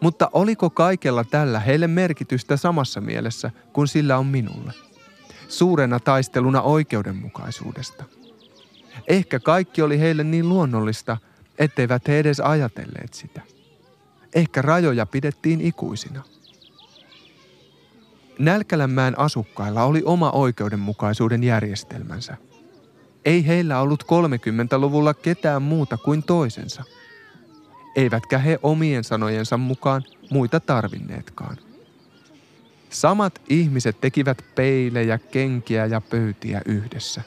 Mutta 0.00 0.30
oliko 0.32 0.70
kaikella 0.70 1.24
tällä 1.24 1.60
heille 1.60 1.86
merkitystä 1.86 2.56
samassa 2.56 3.00
mielessä 3.00 3.50
kuin 3.72 3.88
sillä 3.88 4.18
on 4.18 4.26
minulle? 4.26 4.72
Suurena 5.48 6.00
taisteluna 6.00 6.62
oikeudenmukaisuudesta. 6.62 8.04
Ehkä 9.08 9.40
kaikki 9.40 9.82
oli 9.82 9.98
heille 9.98 10.24
niin 10.24 10.48
luonnollista, 10.48 11.16
etteivät 11.58 12.08
he 12.08 12.18
edes 12.18 12.40
ajatelleet 12.40 13.14
sitä. 13.14 13.40
Ehkä 14.34 14.62
rajoja 14.62 15.06
pidettiin 15.06 15.60
ikuisina. 15.60 16.22
Nälkälämään 18.38 19.18
asukkailla 19.18 19.84
oli 19.84 20.02
oma 20.04 20.30
oikeudenmukaisuuden 20.30 21.44
järjestelmänsä– 21.44 22.36
ei 23.24 23.46
heillä 23.46 23.80
ollut 23.80 24.04
30-luvulla 24.04 25.14
ketään 25.14 25.62
muuta 25.62 25.96
kuin 25.96 26.22
toisensa. 26.22 26.84
Eivätkä 27.96 28.38
he 28.38 28.58
omien 28.62 29.04
sanojensa 29.04 29.56
mukaan 29.56 30.02
muita 30.30 30.60
tarvinneetkaan. 30.60 31.56
Samat 32.90 33.40
ihmiset 33.48 34.00
tekivät 34.00 34.44
peilejä, 34.54 35.18
kenkiä 35.18 35.86
ja 35.86 36.00
pöytiä 36.00 36.62
yhdessä. 36.66 37.22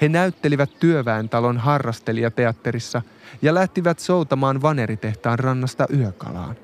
He 0.00 0.08
näyttelivät 0.08 0.70
työväentalon 0.80 1.58
harrastelijateatterissa 1.58 3.02
ja 3.42 3.54
lähtivät 3.54 3.98
soutamaan 3.98 4.62
vaneritehtaan 4.62 5.38
rannasta 5.38 5.86
yökalaan. 5.94 6.56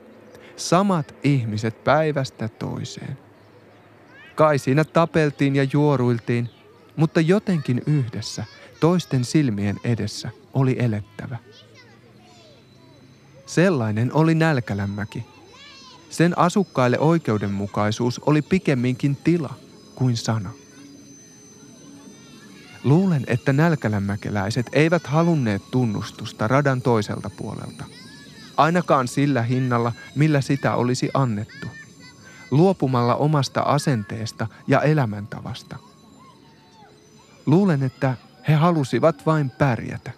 Samat 0.57 1.15
ihmiset 1.23 1.85
päivästä 1.85 2.49
toiseen. 2.49 3.19
Kai 4.35 4.59
siinä 4.59 4.85
tapeltiin 4.85 5.57
ja 5.57 5.67
juoruiltiin, 5.73 6.51
mutta 6.97 7.21
jotenkin 7.21 7.83
yhdessä– 7.87 8.45
toisten 8.81 9.25
silmien 9.25 9.77
edessä 9.85 10.31
oli 10.53 10.77
elettävä. 10.79 11.39
Sellainen 13.47 14.13
oli 14.13 14.35
Nälkälämäki. 14.35 15.25
Sen 16.11 16.39
asukkaille 16.39 16.99
oikeudenmukaisuus 16.99 18.19
oli 18.19 18.43
pikemminkin 18.43 19.17
tila 19.17 19.55
kuin 19.95 20.17
sana. 20.17 20.51
Luulen, 22.85 23.25
että 23.27 23.53
nälkälämäkeläiset 23.53 24.67
eivät 24.73 25.07
halunneet 25.07 25.63
tunnustusta 25.71 26.49
radan 26.49 26.83
toiselta 26.83 27.31
puolelta. 27.31 27.85
Ainakaan 28.57 29.09
sillä 29.09 29.43
hinnalla, 29.43 29.93
millä 30.15 30.41
sitä 30.41 30.75
olisi 30.75 31.11
annettu. 31.15 31.67
Luopumalla 32.51 33.15
omasta 33.15 33.61
asenteesta 33.61 34.47
ja 34.67 34.83
elämäntavasta. 34.83 35.77
Luulen, 37.47 37.83
että 37.83 38.17
he 38.49 38.55
halusivat 38.55 39.27
vain 39.27 39.51
pärjätä. 39.51 40.11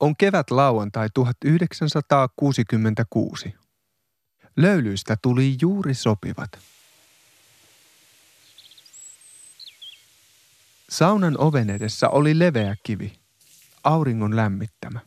On 0.00 0.16
kevät 0.16 0.50
lauantai 0.50 1.08
1966. 1.14 3.54
Löylyistä 4.56 5.16
tuli 5.22 5.56
juuri 5.60 5.94
sopivat. 5.94 6.58
Saunan 10.88 11.38
oven 11.38 11.70
edessä 11.70 12.08
oli 12.08 12.38
leveä 12.38 12.76
kivi, 12.82 13.12
auringon 13.84 14.36
lämmittämä. 14.36 15.00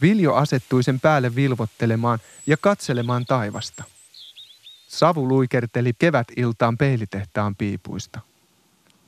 Viljo 0.00 0.34
asettui 0.34 0.82
sen 0.82 1.00
päälle 1.00 1.34
vilvottelemaan 1.34 2.18
ja 2.46 2.56
katselemaan 2.56 3.26
taivasta– 3.26 3.84
Savu 4.88 5.28
luikerteli 5.28 5.92
kevät-iltaan 5.98 6.78
peilitehtaan 6.78 7.56
piipuista. 7.56 8.20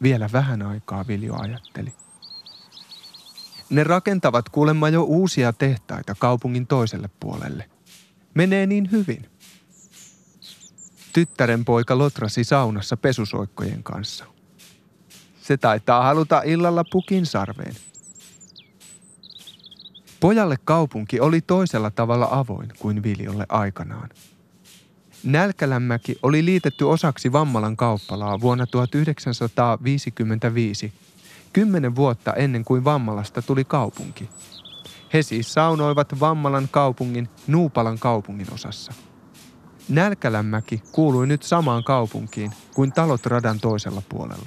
Vielä 0.02 0.28
vähän 0.32 0.62
aikaa 0.62 1.06
Viljo 1.06 1.40
ajatteli. 1.40 1.92
Ne 3.70 3.84
rakentavat 3.84 4.48
kuulemma 4.48 4.88
jo 4.88 5.02
uusia 5.02 5.52
tehtaita 5.52 6.14
kaupungin 6.18 6.66
toiselle 6.66 7.10
puolelle. 7.20 7.70
Menee 8.34 8.66
niin 8.66 8.90
hyvin. 8.90 9.30
Tyttären 11.12 11.64
poika 11.64 11.98
lotrasi 11.98 12.44
saunassa 12.44 12.96
pesusoikkojen 12.96 13.82
kanssa. 13.82 14.24
Se 15.42 15.56
taitaa 15.56 16.02
haluta 16.02 16.42
illalla 16.42 16.84
pukin 16.84 17.26
sarveen. 17.26 17.76
Pojalle 20.20 20.56
kaupunki 20.64 21.20
oli 21.20 21.40
toisella 21.40 21.90
tavalla 21.90 22.28
avoin 22.30 22.72
kuin 22.78 23.02
Viljolle 23.02 23.46
aikanaan. 23.48 24.08
Nälkälämäki 25.24 26.18
oli 26.22 26.44
liitetty 26.44 26.85
osaksi 26.85 27.33
Vammalan 27.33 27.76
kauppalaa 27.76 28.40
vuonna 28.40 28.66
1955, 28.66 30.92
kymmenen 31.52 31.96
vuotta 31.96 32.35
ennen 32.35 32.64
kuin 32.64 32.85
Vammalasta 32.85 33.42
tuli 33.42 33.64
kaupunki. 33.64 34.28
He 35.12 35.22
siis 35.22 35.52
saunoivat 35.52 36.20
Vammalan 36.20 36.68
kaupungin 36.70 37.28
Nuupalan 37.46 37.98
kaupungin 37.98 38.46
osassa. 38.54 38.92
Nälkälämäki 39.88 40.83
kuului 40.92 41.26
nyt 41.26 41.42
samaan 41.42 41.85
kaupunkiin 41.85 42.52
kuin 42.74 42.92
talot 42.92 43.26
radan 43.26 43.61
toisella 43.61 44.02
puolella. 44.09 44.46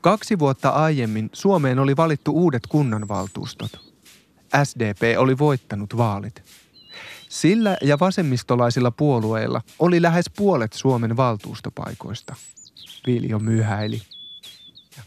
Kaksi 0.00 0.38
vuotta 0.38 0.68
aiemmin 0.68 1.30
Suomeen 1.32 1.78
oli 1.78 1.96
valittu 1.96 2.32
uudet 2.32 2.66
kunnanvaltuustot. 2.66 3.94
SDP 4.64 5.18
oli 5.18 5.38
voittanut 5.38 5.96
vaalit– 5.96 6.42
sillä 7.28 7.76
ja 7.82 7.98
vasemmistolaisilla 7.98 8.90
puolueilla 8.90 9.60
oli 9.78 10.02
lähes 10.02 10.30
puolet 10.36 10.72
Suomen 10.72 11.16
valtuustopaikoista. 11.16 12.36
Viljo 13.06 13.38
myhäili. 13.38 14.02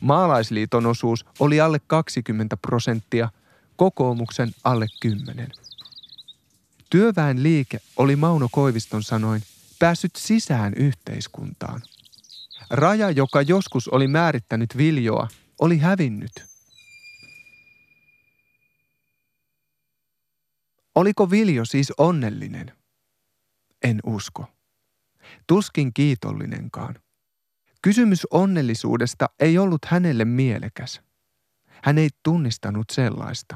Maalaisliiton 0.01 0.85
osuus 0.85 1.25
oli 1.39 1.61
alle 1.61 1.81
20 1.87 2.57
prosenttia, 2.57 3.29
kokoomuksen 3.75 4.51
alle 4.63 4.85
10. 4.99 5.47
Työväen 6.89 7.43
liike 7.43 7.79
oli 7.97 8.15
Mauno 8.15 8.47
Koiviston 8.51 9.03
sanoin 9.03 9.41
päässyt 9.79 10.15
sisään 10.15 10.73
yhteiskuntaan. 10.73 11.81
Raja, 12.69 13.11
joka 13.11 13.41
joskus 13.41 13.87
oli 13.87 14.07
määrittänyt 14.07 14.77
Viljoa, 14.77 15.27
oli 15.59 15.77
hävinnyt– 15.77 16.31
Oliko 20.95 21.31
Viljo 21.31 21.65
siis 21.65 21.93
onnellinen? 21.97 22.71
En 23.83 23.99
usko. 24.05 24.45
Tuskin 25.47 25.93
kiitollinenkaan. 25.93 26.95
Kysymys 27.81 28.27
onnellisuudesta 28.31 29.29
ei 29.39 29.57
ollut 29.57 29.85
hänelle 29.85 30.25
mielekäs. 30.25 31.01
Hän 31.83 31.97
ei 31.97 32.09
tunnistanut 32.23 32.85
sellaista. 32.91 33.55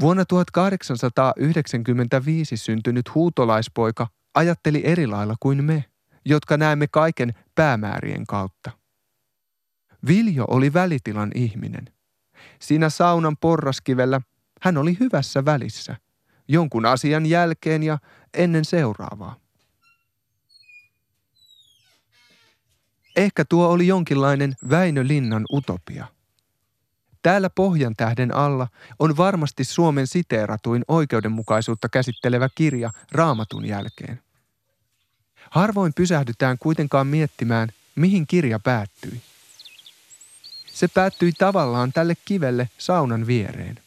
Vuonna 0.00 0.24
1895 0.24 2.56
syntynyt 2.56 3.14
huutolaispoika 3.14 4.06
ajatteli 4.34 4.82
eri 4.84 5.06
lailla 5.06 5.34
kuin 5.40 5.64
me, 5.64 5.84
jotka 6.24 6.56
näemme 6.56 6.86
kaiken 6.86 7.34
päämäärien 7.54 8.26
kautta. 8.26 8.70
Viljo 10.06 10.44
oli 10.48 10.72
välitilan 10.72 11.30
ihminen. 11.34 11.84
Siinä 12.60 12.90
saunan 12.90 13.36
porraskivellä 13.36 14.20
hän 14.64 14.76
oli 14.76 14.96
hyvässä 15.00 15.44
välissä, 15.44 15.96
jonkun 16.48 16.86
asian 16.86 17.26
jälkeen 17.26 17.82
ja 17.82 17.98
ennen 18.34 18.64
seuraavaa. 18.64 19.36
Ehkä 23.16 23.44
tuo 23.44 23.68
oli 23.68 23.86
jonkinlainen 23.86 24.56
Väinö 24.70 25.06
Linnan 25.06 25.44
utopia. 25.52 26.06
Täällä 27.22 27.50
Pohjan 27.50 27.96
tähden 27.96 28.34
alla 28.34 28.68
on 28.98 29.16
varmasti 29.16 29.64
Suomen 29.64 30.06
siteeratuin 30.06 30.84
oikeudenmukaisuutta 30.88 31.88
käsittelevä 31.88 32.48
kirja 32.54 32.90
Raamatun 33.12 33.64
jälkeen. 33.64 34.22
Harvoin 35.50 35.94
pysähdytään 35.94 36.58
kuitenkaan 36.58 37.06
miettimään, 37.06 37.68
mihin 37.94 38.26
kirja 38.26 38.58
päättyi. 38.58 39.22
Se 40.66 40.88
päättyi 40.88 41.32
tavallaan 41.32 41.92
tälle 41.92 42.14
kivelle 42.24 42.68
saunan 42.78 43.26
viereen. 43.26 43.83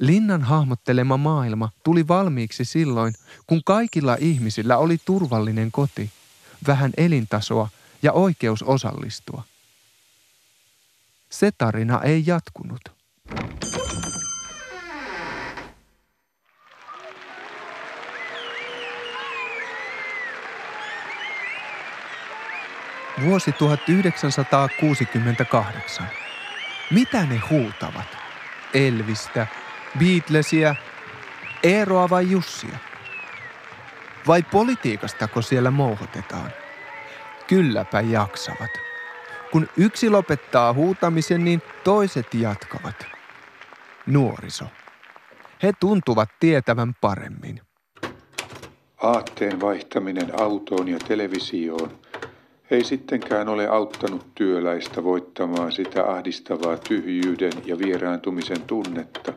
Linnan 0.00 0.42
hahmottelema 0.42 1.16
maailma 1.16 1.70
tuli 1.82 2.08
valmiiksi 2.08 2.64
silloin, 2.64 3.14
kun 3.46 3.64
kaikilla 3.64 4.16
ihmisillä 4.20 4.76
oli 4.76 4.98
turvallinen 5.04 5.72
koti, 5.72 6.10
vähän 6.66 6.92
elintasoa 6.96 7.68
ja 8.02 8.12
oikeus 8.12 8.62
osallistua. 8.62 9.42
Se 11.30 11.50
tarina 11.58 12.00
ei 12.02 12.22
jatkunut. 12.26 12.80
Vuosi 23.24 23.52
1968. 23.52 26.06
Mitä 26.90 27.26
ne 27.26 27.40
huutavat? 27.50 28.16
Elvistä, 28.74 29.46
Beatlesia, 29.98 30.74
Eeroa 31.62 32.10
vai 32.10 32.30
Jussia? 32.30 32.78
Vai 34.26 34.42
politiikastako 34.42 35.42
siellä 35.42 35.70
mouhotetaan? 35.70 36.50
Kylläpä 37.46 38.00
jaksavat. 38.00 38.70
Kun 39.52 39.68
yksi 39.76 40.10
lopettaa 40.10 40.72
huutamisen, 40.72 41.44
niin 41.44 41.62
toiset 41.84 42.34
jatkavat. 42.34 43.06
Nuoriso. 44.06 44.64
He 45.62 45.72
tuntuvat 45.80 46.28
tietävän 46.40 46.94
paremmin. 47.00 47.60
Aatteen 49.02 49.60
vaihtaminen 49.60 50.40
autoon 50.40 50.88
ja 50.88 50.98
televisioon 50.98 51.98
ei 52.70 52.84
sittenkään 52.84 53.48
ole 53.48 53.68
auttanut 53.68 54.34
työläistä 54.34 55.04
voittamaan 55.04 55.72
sitä 55.72 56.04
ahdistavaa 56.04 56.76
tyhjyyden 56.76 57.52
ja 57.64 57.78
vieraantumisen 57.78 58.62
tunnetta, 58.62 59.32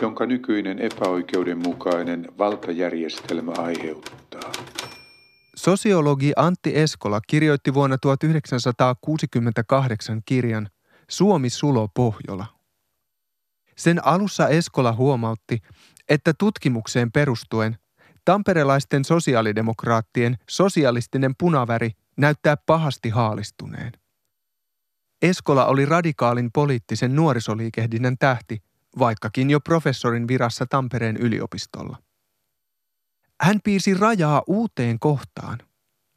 jonka 0.00 0.26
nykyinen 0.26 0.78
epäoikeudenmukainen 0.78 2.28
valtajärjestelmä 2.38 3.52
aiheuttaa. 3.58 4.52
Sosiologi 5.56 6.32
Antti 6.36 6.78
Eskola 6.78 7.20
kirjoitti 7.26 7.74
vuonna 7.74 7.98
1968 7.98 10.22
kirjan 10.24 10.68
Suomi 11.10 11.50
Sulo 11.50 11.88
Pohjola. 11.88 12.46
Sen 13.76 14.06
alussa 14.06 14.48
Eskola 14.48 14.92
huomautti, 14.92 15.58
että 16.08 16.34
tutkimukseen 16.38 17.12
perustuen 17.12 17.78
tamperelaisten 18.24 19.04
sosiaalidemokraattien 19.04 20.38
sosialistinen 20.50 21.34
punaväri 21.38 21.90
näyttää 22.16 22.56
pahasti 22.56 23.08
haalistuneen. 23.08 23.92
Eskola 25.22 25.66
oli 25.66 25.86
radikaalin 25.86 26.50
poliittisen 26.52 27.16
nuorisoliikehdinnän 27.16 28.16
tähti, 28.18 28.62
vaikkakin 28.98 29.50
jo 29.50 29.60
professorin 29.60 30.28
virassa 30.28 30.66
Tampereen 30.66 31.16
yliopistolla. 31.16 32.02
Hän 33.40 33.60
piirsi 33.64 33.94
rajaa 33.94 34.42
uuteen 34.46 34.98
kohtaan. 34.98 35.58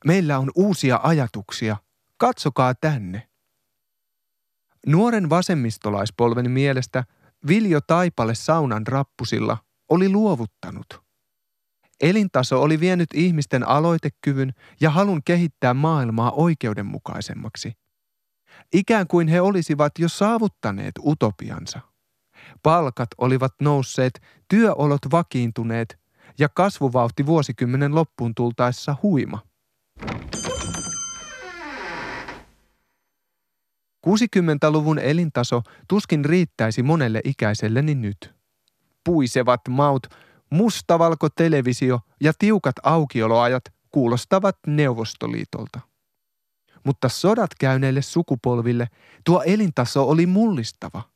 Meillä 0.06 0.40
on 0.40 0.52
uusia 0.56 1.00
ajatuksia. 1.04 1.78
Katsokaa 2.18 2.76
tänne. 2.76 3.30
Nuoren 4.88 5.30
vasemmistolaispolven 5.30 6.52
mielestä 6.52 7.04
Viljo 7.48 7.82
Taipale 7.82 8.36
saunan 8.36 8.88
rappusilla 8.88 9.58
oli 9.90 10.10
luovuttanut. 10.10 11.04
Elintaso 12.02 12.62
oli 12.62 12.80
vienyt 12.80 13.10
ihmisten 13.14 13.68
aloitekyvyn 13.68 14.54
ja 14.82 14.90
halun 14.90 15.22
kehittää 15.26 15.74
maailmaa 15.74 16.32
oikeudenmukaisemmaksi. 16.32 17.74
Ikään 18.74 19.08
kuin 19.08 19.28
he 19.28 19.42
olisivat 19.42 19.92
jo 20.00 20.10
saavuttaneet 20.10 20.92
utopiansa. 21.06 21.93
Palkat 22.64 23.10
olivat 23.18 23.54
nousseet, 23.62 24.22
työolot 24.48 25.02
vakiintuneet 25.12 26.00
ja 26.40 26.50
kasvuvauhti 26.50 27.26
vuosikymmenen 27.26 27.96
loppuun 27.96 28.36
tultaessa 28.36 28.96
huima. 29.04 29.40
60-luvun 34.08 35.00
elintaso 35.00 35.62
tuskin 35.88 36.26
riittäisi 36.26 36.84
monelle 36.84 37.22
ikäiselleni 37.24 37.96
nyt. 37.96 38.34
Puisevat 39.04 39.62
maut, 39.70 40.08
mustavalko 40.50 41.30
televisio 41.30 42.00
ja 42.22 42.34
tiukat 42.40 42.76
aukioloajat 42.84 43.64
kuulostavat 43.92 44.58
Neuvostoliitolta. 44.68 45.80
Mutta 46.86 47.10
sodat 47.10 47.50
käyneille 47.60 48.02
sukupolville 48.02 48.88
tuo 49.26 49.44
elintaso 49.46 50.10
oli 50.10 50.26
mullistava– 50.26 51.02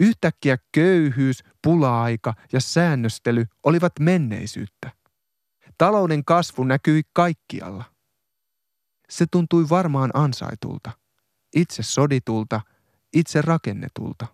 Yhtäkkiä 0.00 0.58
köyhyys, 0.72 1.44
pula-aika 1.62 2.34
ja 2.52 2.60
säännöstely 2.60 3.46
olivat 3.62 3.92
menneisyyttä. 4.00 4.90
Talouden 5.78 6.24
kasvu 6.24 6.64
näkyi 6.64 7.02
kaikkialla. 7.12 7.84
Se 9.08 9.26
tuntui 9.30 9.68
varmaan 9.68 10.10
ansaitulta, 10.14 10.90
itse 11.56 11.82
soditulta, 11.82 12.60
itse 13.12 13.42
rakennetulta. 13.42 14.26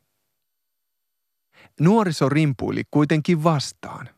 Nuoriso 1.80 2.28
rimpuili 2.28 2.82
kuitenkin 2.90 3.44
vastaan. 3.44 4.08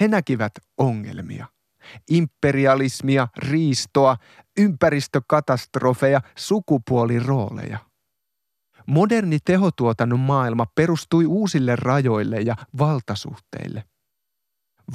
He 0.00 0.08
näkivät 0.08 0.52
ongelmia. 0.78 1.46
Imperialismia, 2.10 3.28
riistoa, 3.36 4.16
ympäristökatastrofeja, 4.58 6.20
sukupuolirooleja– 6.36 7.78
Moderni 8.86 9.38
tehotuotannon 9.44 10.20
maailma 10.20 10.66
perustui 10.74 11.26
uusille 11.26 11.76
rajoille 11.76 12.40
ja 12.40 12.56
valtasuhteille. 12.78 13.84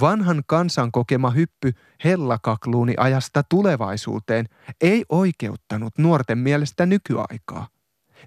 Vanhan 0.01 0.43
kansan 0.47 0.91
kokema 0.91 1.29
hyppy 1.29 1.73
hellakakluuni 2.03 2.93
ajasta 2.97 3.43
tulevaisuuteen 3.43 4.45
ei 4.81 5.05
oikeuttanut 5.09 5.97
nuorten 5.97 6.37
mielestä 6.37 6.85
nykyaikaa. 6.85 7.67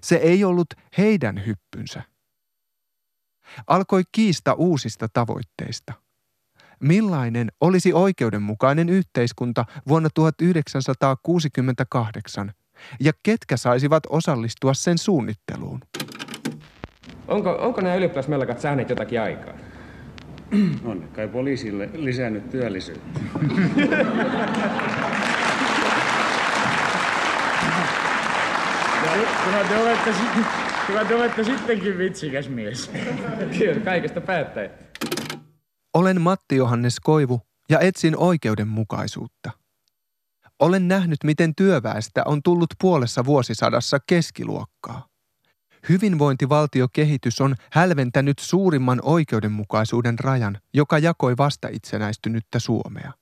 Se 0.01 0.15
ei 0.15 0.43
ollut 0.43 0.67
heidän 0.97 1.45
hyppynsä. 1.45 2.03
Alkoi 3.67 4.03
kiista 4.11 4.53
uusista 4.53 5.07
tavoitteista. 5.13 5.93
Millainen 6.79 7.51
olisi 7.61 7.93
oikeudenmukainen 7.93 8.89
yhteiskunta 8.89 9.65
vuonna 9.87 10.09
1968– 10.13 12.53
ja 12.99 13.11
ketkä 13.23 13.57
saisivat 13.57 14.03
osallistua 14.09 14.73
sen 14.73 14.97
suunnitteluun. 14.97 15.79
Onko, 17.27 17.49
onko 17.49 17.81
nämä 17.81 17.95
ylioppilasmellakat 17.95 18.59
saaneet 18.59 18.89
jotakin 18.89 19.21
aikaa? 19.21 19.53
On 20.85 21.09
kai 21.15 21.27
poliisille 21.27 21.89
lisännyt 21.93 22.49
työllisyyttä. 22.49 23.19
Kyllä 29.45 29.63
te 29.69 29.77
olette, 29.77 30.13
kyllä 30.87 31.05
te 31.05 31.15
olette 31.15 31.43
sittenkin 31.43 31.97
vitsikäs 31.97 32.49
mies. 32.49 32.91
Kyllä, 33.57 33.79
kaikesta 33.79 34.21
päättäen. 34.21 34.69
Olen 35.93 36.21
Matti 36.21 36.55
Johannes 36.55 36.99
Koivu 36.99 37.41
ja 37.69 37.79
etsin 37.79 38.17
oikeudenmukaisuutta– 38.17 39.51
olen 40.59 40.87
nähnyt, 40.87 41.23
miten 41.23 41.55
työväestä 41.55 42.23
on 42.25 42.43
tullut 42.43 42.69
puolessa 42.81 43.25
vuosisadassa 43.25 43.97
keskiluokkaa. 44.07 45.07
Hyvinvointivaltiokehitys 45.89 47.41
on 47.41 47.55
hälventänyt 47.71 48.39
suurimman 48.39 48.99
oikeudenmukaisuuden 49.03 50.19
rajan, 50.19 50.57
joka 50.73 50.97
jakoi 50.97 51.37
vasta 51.37 51.67
itsenäistynyttä 51.71 52.59
Suomea. 52.59 53.13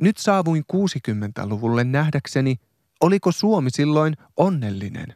Nyt 0.00 0.16
saavuin 0.16 0.64
60-luvulle 0.72 1.84
nähdäkseni, 1.84 2.56
oliko 3.00 3.32
Suomi 3.32 3.70
silloin 3.70 4.16
onnellinen. 4.36 5.14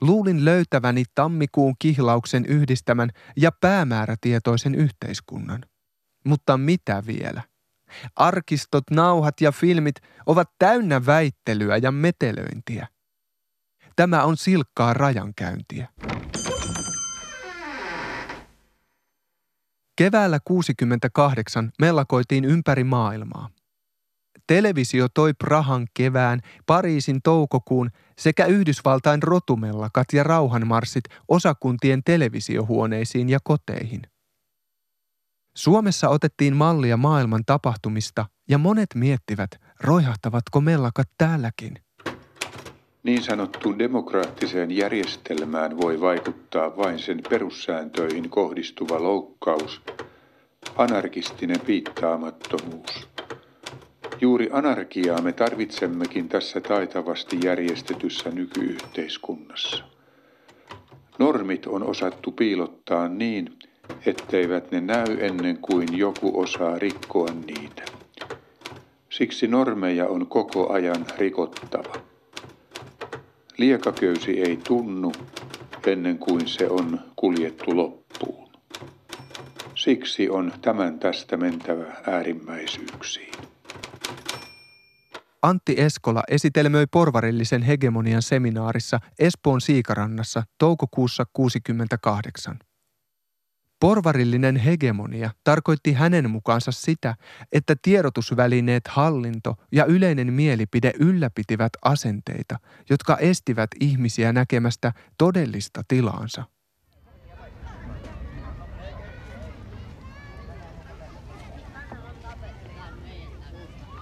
Luulin 0.00 0.44
löytäväni 0.44 1.04
tammikuun 1.14 1.74
kihlauksen 1.78 2.46
yhdistämän 2.46 3.10
ja 3.36 3.52
päämäärätietoisen 3.52 4.74
yhteiskunnan. 4.74 5.64
Mutta 6.24 6.58
mitä 6.58 7.02
vielä? 7.06 7.42
Arkistot, 8.16 8.84
nauhat 8.90 9.40
ja 9.40 9.52
filmit 9.52 9.96
ovat 10.26 10.50
täynnä 10.58 11.06
väittelyä 11.06 11.76
ja 11.76 11.92
metelöintiä. 11.92 12.86
Tämä 13.96 14.24
on 14.24 14.36
silkkaa 14.36 14.94
rajankäyntiä. 14.94 15.88
Keväällä 19.96 20.38
68 20.44 21.72
mellakoitiin 21.78 22.44
ympäri 22.44 22.84
maailmaa. 22.84 23.48
Televisio 24.46 25.06
toi 25.14 25.34
Prahan 25.34 25.86
kevään, 25.94 26.40
Pariisin 26.66 27.20
toukokuun 27.24 27.90
sekä 28.18 28.46
Yhdysvaltain 28.46 29.22
rotumellakat 29.22 30.06
ja 30.12 30.22
rauhanmarssit 30.22 31.04
osakuntien 31.28 32.02
televisiohuoneisiin 32.04 33.28
ja 33.28 33.38
koteihin. 33.44 34.02
Suomessa 35.58 36.08
otettiin 36.08 36.56
mallia 36.56 36.96
maailman 36.96 37.42
tapahtumista 37.46 38.26
ja 38.48 38.58
monet 38.58 38.88
miettivät, 38.94 39.50
roihahtavatko 39.80 40.60
mellakat 40.60 41.08
täälläkin. 41.18 41.78
Niin 43.02 43.22
sanottuun 43.22 43.78
demokraattiseen 43.78 44.70
järjestelmään 44.70 45.76
voi 45.80 46.00
vaikuttaa 46.00 46.76
vain 46.76 46.98
sen 46.98 47.20
perussääntöihin 47.30 48.30
kohdistuva 48.30 49.02
loukkaus, 49.02 49.82
anarkistinen 50.76 51.60
piittaamattomuus. 51.60 53.08
Juuri 54.20 54.48
anarkiaa 54.52 55.22
me 55.22 55.32
tarvitsemmekin 55.32 56.28
tässä 56.28 56.60
taitavasti 56.60 57.38
järjestetyssä 57.44 58.30
nykyyhteiskunnassa. 58.30 59.84
Normit 61.18 61.66
on 61.66 61.82
osattu 61.82 62.32
piilottaa 62.32 63.08
niin, 63.08 63.58
etteivät 64.06 64.70
ne 64.70 64.80
näy 64.80 65.18
ennen 65.20 65.58
kuin 65.58 65.98
joku 65.98 66.40
osaa 66.40 66.78
rikkoa 66.78 67.28
niitä. 67.46 67.82
Siksi 69.10 69.46
normeja 69.46 70.06
on 70.06 70.26
koko 70.26 70.72
ajan 70.72 71.06
rikottava. 71.18 71.94
Liekaköysi 73.58 74.40
ei 74.40 74.56
tunnu 74.56 75.12
ennen 75.86 76.18
kuin 76.18 76.48
se 76.48 76.68
on 76.68 77.00
kuljettu 77.16 77.76
loppuun. 77.76 78.48
Siksi 79.74 80.30
on 80.30 80.52
tämän 80.62 80.98
tästä 80.98 81.36
mentävä 81.36 81.84
äärimmäisyyksiin. 82.06 83.32
Antti 85.42 85.74
Eskola 85.78 86.22
esitelmöi 86.30 86.86
porvarillisen 86.86 87.62
hegemonian 87.62 88.22
seminaarissa 88.22 88.98
Espoon 89.18 89.60
Siikarannassa 89.60 90.42
toukokuussa 90.58 91.24
68. 91.32 92.58
Porvarillinen 93.80 94.56
hegemonia 94.56 95.30
tarkoitti 95.44 95.92
hänen 95.92 96.30
mukaansa 96.30 96.72
sitä, 96.72 97.14
että 97.52 97.76
tiedotusvälineet, 97.82 98.88
hallinto 98.88 99.56
ja 99.72 99.84
yleinen 99.84 100.32
mielipide 100.32 100.92
ylläpitivät 101.00 101.72
asenteita, 101.84 102.58
jotka 102.90 103.16
estivät 103.16 103.70
ihmisiä 103.80 104.32
näkemästä 104.32 104.92
todellista 105.18 105.82
tilaansa. 105.88 106.44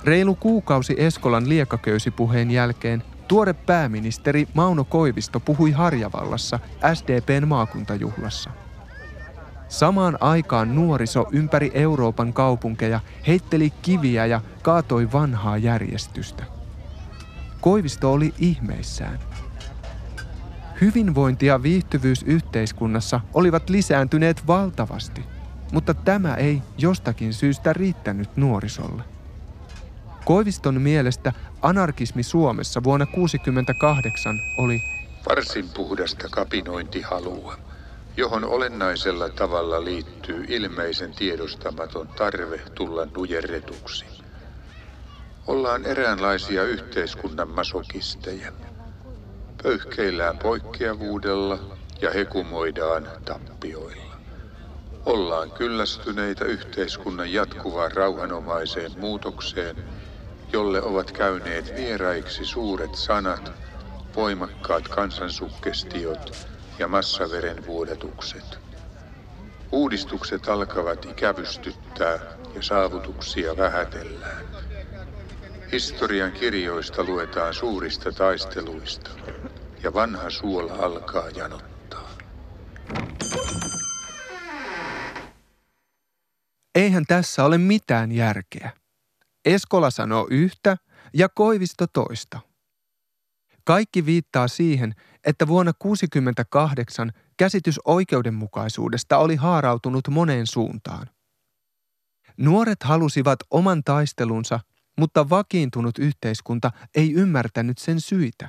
Reilu 0.05 0.35
kuukausi 0.35 0.95
Eskolan 0.99 1.49
liekaköysipuheen 1.49 2.51
jälkeen 2.51 3.03
tuore 3.29 3.53
pääministeri 3.53 4.49
Mauno 4.55 4.85
Koivisto 4.85 5.41
puhui 5.41 5.71
Harjavallassa 5.71 6.59
SDPn 6.95 7.49
maakuntajuhlassa. 7.49 8.66
Samaan 9.69 10.19
aikaan 10.21 10.75
nuoriso 10.75 11.27
ympäri 11.33 11.71
Euroopan 11.75 12.33
kaupunkeja 12.33 13.01
heitteli 13.27 13.71
kiviä 13.83 14.27
ja 14.27 14.41
kaatoi 14.63 15.13
vanhaa 15.13 15.57
järjestystä. 15.57 16.45
Koivisto 17.61 18.13
oli 18.13 18.35
ihmeissään. 18.39 19.19
Hyvinvointi 20.81 21.47
ja 21.47 21.63
viihtyvyys 21.63 22.23
yhteiskunnassa 22.23 23.21
olivat 23.35 23.71
lisääntyneet 23.71 24.47
valtavasti, 24.47 25.25
mutta 25.73 25.95
tämä 25.95 26.35
ei 26.35 26.63
jostakin 26.79 27.35
syystä 27.35 27.73
riittänyt 27.73 28.37
nuorisolle. 28.37 29.03
Koiviston 30.25 30.81
mielestä 30.81 31.33
anarkismi 31.63 32.23
Suomessa 32.23 32.83
vuonna 32.83 33.07
1968 33.07 34.41
oli 34.59 34.83
varsin 35.29 35.69
puhdasta 35.75 36.29
kapinointihalua, 36.31 37.59
johon 38.17 38.45
olennaisella 38.45 39.29
tavalla 39.29 39.85
liittyy 39.85 40.45
ilmeisen 40.49 41.15
tiedostamaton 41.15 42.09
tarve 42.09 42.59
tulla 42.75 43.07
nujerretuksi. 43.17 44.05
Ollaan 45.47 45.85
eräänlaisia 45.85 46.63
yhteiskunnan 46.65 47.49
masokisteja. 47.49 48.53
Pöyhkeillään 49.63 50.39
poikkeavuudella 50.39 51.59
ja 52.01 52.11
hekumoidaan 52.11 53.09
tappioilla. 53.25 54.17
Ollaan 55.07 55.51
kyllästyneitä 55.53 56.45
yhteiskunnan 56.45 57.33
jatkuvaan 57.33 57.93
rauhanomaiseen 57.93 58.93
muutokseen– 59.01 59.77
jolle 60.53 60.83
ovat 60.83 61.13
käyneet 61.13 61.77
vieraiksi 61.77 62.45
suuret 62.45 62.95
sanat, 62.95 63.53
voimakkaat 64.17 64.89
kansansukkestiot 64.89 66.56
ja 66.79 66.89
massaverenvuodatukset. 66.89 68.59
Uudistukset 69.73 70.49
alkavat 70.49 71.05
ikävystyttää 71.05 72.19
ja 72.55 72.63
saavutuksia 72.63 73.57
vähätellään. 73.57 74.47
Historian 75.73 76.33
kirjoista 76.33 77.05
luetaan 77.05 77.55
suurista 77.55 78.13
taisteluista 78.13 79.11
ja 79.83 79.95
vanha 79.95 80.31
suola 80.31 80.73
alkaa 80.73 81.29
janottaa. 81.29 82.11
Eihän 86.75 87.05
tässä 87.09 87.45
ole 87.45 87.59
mitään 87.59 88.13
järkeä. 88.13 88.71
Eskola 89.45 89.91
sanoo 89.91 90.27
yhtä 90.31 90.77
ja 91.15 91.29
Koivisto 91.29 91.87
toista. 91.93 92.41
Kaikki 93.65 94.07
viittaa 94.07 94.49
siihen, 94.49 94.95
että 95.27 95.47
vuonna 95.47 95.73
1968 95.73 97.13
käsitys 97.37 97.81
oikeudenmukaisuudesta 97.85 99.19
oli 99.19 99.37
haarautunut 99.37 100.09
moneen 100.09 100.47
suuntaan. 100.47 101.11
Nuoret 102.37 102.83
halusivat 102.83 103.39
oman 103.51 103.85
taistelunsa, 103.85 104.61
mutta 104.99 105.31
vakiintunut 105.31 105.99
yhteiskunta 105.99 106.71
ei 106.95 107.13
ymmärtänyt 107.13 107.79
sen 107.79 108.01
syitä. 108.01 108.49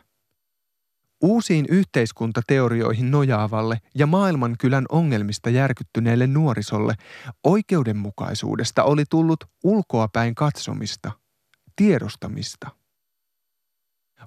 Uusiin 1.21 1.65
yhteiskuntateorioihin 1.69 3.11
nojaavalle 3.11 3.81
ja 3.95 4.07
maailmankylän 4.07 4.85
ongelmista 4.89 5.49
järkyttyneelle 5.49 6.27
nuorisolle 6.27 6.95
oikeudenmukaisuudesta 7.43 8.83
oli 8.83 9.03
tullut 9.09 9.43
ulkoapäin 9.63 10.35
katsomista, 10.35 11.11
tiedostamista. 11.75 12.76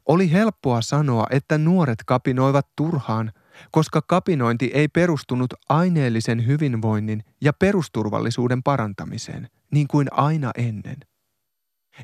Oli 0.08 0.32
helppoa 0.32 0.80
sanoa, 0.80 1.26
että 1.30 1.58
nuoret 1.58 1.98
kapinoivat 2.06 2.66
turhaan, 2.76 3.32
koska 3.70 4.02
kapinointi 4.06 4.70
ei 4.74 4.88
perustunut 4.88 5.54
aineellisen 5.68 6.46
hyvinvoinnin 6.46 7.24
ja 7.40 7.52
perusturvallisuuden 7.52 8.62
parantamiseen, 8.62 9.48
niin 9.70 9.88
kuin 9.88 10.08
aina 10.10 10.50
ennen. 10.56 10.96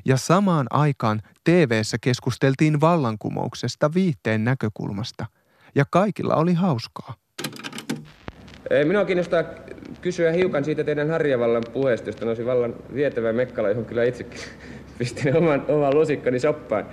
Ja 0.05 0.17
samaan 0.17 0.67
aikaan 0.69 1.21
tv 1.43 1.81
keskusteltiin 2.01 2.81
vallankumouksesta 2.81 3.93
viihteen 3.93 4.43
näkökulmasta, 4.43 5.25
ja 5.75 5.85
kaikilla 5.91 6.35
oli 6.35 6.53
hauskaa. 6.53 7.13
Minua 8.87 9.05
kiinnostaa 9.05 9.43
kysyä 10.01 10.31
hiukan 10.31 10.65
siitä 10.65 10.83
teidän 10.83 11.09
Harjavallan 11.09 11.63
puheesta, 11.73 12.09
josta 12.09 12.25
nousi 12.25 12.45
vallan 12.45 12.75
vietävä 12.93 13.33
mekkala, 13.33 13.69
johon 13.69 13.85
kyllä 13.85 14.03
itsekin 14.03 14.39
pistin 14.97 15.37
oman, 15.37 15.65
oman 15.67 15.95
lusikkani 15.95 16.39
soppaan. 16.39 16.85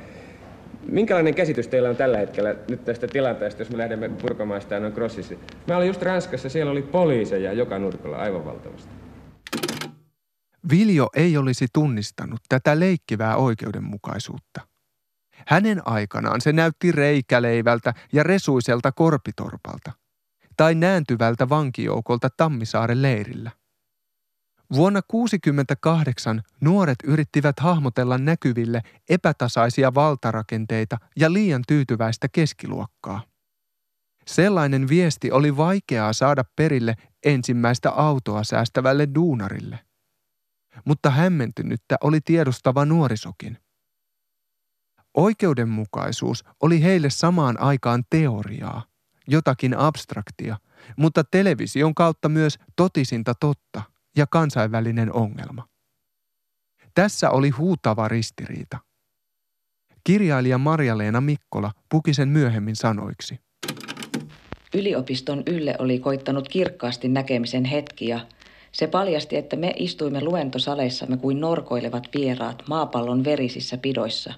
Minkälainen 0.87 1.35
käsitys 1.35 1.69
teillä 1.69 1.89
on 1.89 1.97
tällä 1.97 2.19
hetkellä 2.19 2.55
nyt 2.69 2.85
tästä 2.85 3.07
tilanteesta, 3.07 3.63
jos 3.63 3.71
me 3.71 3.79
lähdemme 3.79 4.09
purkamaan 4.09 4.63
sitä 4.63 4.81
noin 4.81 4.93
crossissa? 4.93 5.35
Mä 5.67 5.77
olin 5.77 5.87
just 5.89 6.03
Ranskassa, 6.03 6.49
siellä 6.49 6.73
oli 6.73 6.83
poliiseja 6.83 7.53
joka 7.53 7.79
nurkalla 7.79 8.17
aivan 8.17 8.45
valtavasti. 8.45 8.91
Viljo 10.71 11.09
ei 11.17 11.37
olisi 11.37 11.67
tunnistanut 11.73 12.41
tätä 12.49 12.81
leikkivää 12.81 13.37
oikeudenmukaisuutta. 13.37 14.61
Hänen 15.47 15.89
aikanaan 15.89 16.41
se 16.41 16.53
näytti 16.53 16.93
reikäleivältä 16.93 17.95
ja 18.13 18.23
resuiselta 18.23 18.93
korpitorpalta 18.93 19.93
tai 20.57 20.75
nääntyvältä 20.75 21.49
vankijoukolta 21.49 22.29
Tammisaaren 22.37 23.03
leirillä. 23.03 23.51
Vuonna 24.73 25.03
1968 25.03 26.43
nuoret 26.61 26.99
yrittivät 27.05 27.61
hahmotella 27.61 28.19
näkyville 28.19 28.83
epätasaisia 29.09 29.95
valtarakenteita 29.95 30.99
ja 31.17 31.33
liian 31.33 31.63
tyytyväistä 31.69 32.29
keskiluokkaa. 32.33 33.23
Sellainen 34.27 34.89
viesti 34.89 35.31
oli 35.31 35.57
vaikeaa 35.57 36.13
saada 36.13 36.45
perille 36.57 36.95
ensimmäistä 37.25 37.91
autoa 37.91 38.45
säästävälle 38.45 39.09
duunarille. 39.15 39.79
Mutta 40.85 41.11
hämmentynyttä 41.11 41.97
oli 42.01 42.21
tiedostava 42.21 42.85
nuorisokin. 42.85 43.59
Oikeudenmukaisuus 45.15 46.45
oli 46.61 46.83
heille 46.83 47.11
samaan 47.11 47.61
aikaan 47.61 48.05
teoriaa, 48.11 48.85
jotakin 49.29 49.79
abstraktia, 49.79 50.57
mutta 50.97 51.25
television 51.25 51.95
kautta 51.95 52.29
myös 52.29 52.59
totisinta 52.77 53.35
totta 53.41 53.83
ja 54.17 54.27
kansainvälinen 54.27 55.13
ongelma. 55.13 55.69
Tässä 56.95 57.31
oli 57.31 57.51
huutava 57.51 58.09
ristiriita. 58.09 58.79
Kirjailija 60.05 60.59
Marja-Leena 60.59 61.21
Mikkola 61.21 61.73
puki 61.89 62.15
sen 62.15 62.29
myöhemmin 62.29 62.77
sanoiksi. 62.77 63.39
Yliopiston 64.75 65.43
ylle 65.47 65.77
oli 65.79 65.99
koittanut 65.99 66.49
kirkkaasti 66.49 67.09
näkemisen 67.09 67.65
hetki 67.65 68.09
ja 68.09 68.21
se 68.73 68.87
paljasti, 68.87 69.37
että 69.37 69.57
me 69.57 69.73
istuimme 69.77 70.25
luentosaleissamme 70.25 71.17
kuin 71.17 71.41
norkoilevat 71.41 72.09
vieraat 72.15 72.63
maapallon 72.69 73.25
verisissä 73.25 73.79
pidoissa. 73.79 74.35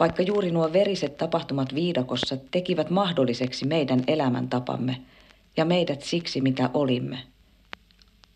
Vaikka 0.00 0.22
juuri 0.22 0.50
nuo 0.50 0.72
veriset 0.72 1.16
tapahtumat 1.16 1.74
viidakossa 1.74 2.36
tekivät 2.50 2.90
mahdolliseksi 2.90 3.66
meidän 3.66 4.04
elämäntapamme 4.06 5.02
ja 5.56 5.64
meidät 5.64 6.02
siksi, 6.02 6.40
mitä 6.40 6.70
olimme. 6.74 7.31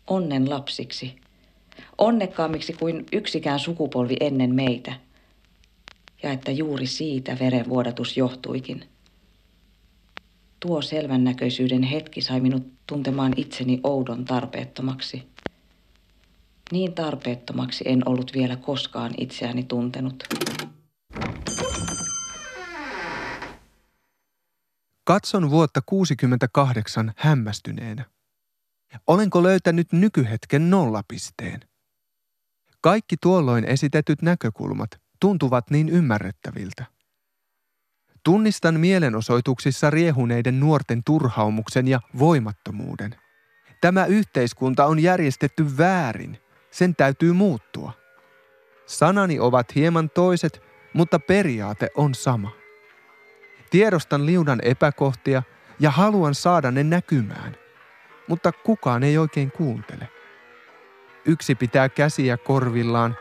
Onnen 0.07 0.49
lapsiksi. 0.49 1.15
Onnekkaammiksi 1.97 2.73
kuin 2.73 3.05
yksikään 3.11 3.59
sukupolvi 3.59 4.15
ennen 4.19 4.55
meitä. 4.55 4.93
Ja 6.23 6.31
että 6.31 6.51
juuri 6.51 6.87
siitä 6.87 7.37
verenvuodatus 7.39 8.17
johtuikin– 8.17 8.83
Tuo 10.59 10.81
selvännäköisyyden 10.81 11.83
hetki 11.83 12.21
sai 12.21 12.39
minut 12.39 12.73
tuntemaan 12.87 13.33
itseni 13.35 13.79
oudon 13.83 14.25
tarpeettomaksi. 14.25 15.27
Niin 16.71 16.93
tarpeettomaksi 16.93 17.83
en 17.87 18.09
ollut 18.09 18.31
vielä 18.33 18.55
koskaan 18.55 19.11
itseäni 19.17 19.63
tuntenut. 19.63 20.23
Katson 25.03 25.49
vuotta 25.49 25.81
68 25.85 27.13
hämmästyneenä. 27.17 28.05
Olenko 29.07 29.43
löytänyt 29.43 29.91
nykyhetken 29.91 30.69
nollapisteen? 30.69 31.59
Kaikki 32.81 33.15
tuolloin 33.21 33.65
esitetyt 33.65 34.21
näkökulmat 34.21 34.89
tuntuvat 35.19 35.69
niin 35.69 35.89
ymmärrettäviltä. 35.89 36.85
Tunnistan 38.23 38.79
mielenosoituksissa 38.79 39.89
riehuneiden 39.89 40.59
nuorten 40.59 41.03
turhaumuksen 41.03 41.87
ja 41.87 41.99
voimattomuuden. 42.19 43.15
Tämä 43.81 44.05
yhteiskunta 44.05 44.85
on 44.85 44.99
järjestetty 44.99 45.77
väärin. 45.77 46.37
Sen 46.71 46.95
täytyy 46.95 47.33
muuttua. 47.33 47.93
Sanani 48.85 49.39
ovat 49.39 49.75
hieman 49.75 50.09
toiset, 50.09 50.61
mutta 50.93 51.19
periaate 51.19 51.89
on 51.95 52.15
sama. 52.15 52.51
Tiedostan 53.69 54.25
liudan 54.25 54.59
epäkohtia 54.63 55.43
ja 55.79 55.91
haluan 55.91 56.35
saada 56.35 56.71
ne 56.71 56.83
näkymään, 56.83 57.57
mutta 58.27 58.51
kukaan 58.51 59.03
ei 59.03 59.17
oikein 59.17 59.51
kuuntele. 59.51 60.09
Yksi 61.25 61.55
pitää 61.55 61.89
käsiä 61.89 62.37
korvillaan, 62.37 63.17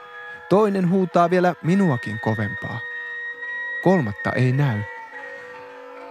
toinen 0.48 0.90
huutaa 0.90 1.30
vielä 1.30 1.54
minuakin 1.62 2.20
kovempaa. 2.20 2.78
Kolmatta 3.82 4.32
ei 4.32 4.52
näy. 4.52 4.82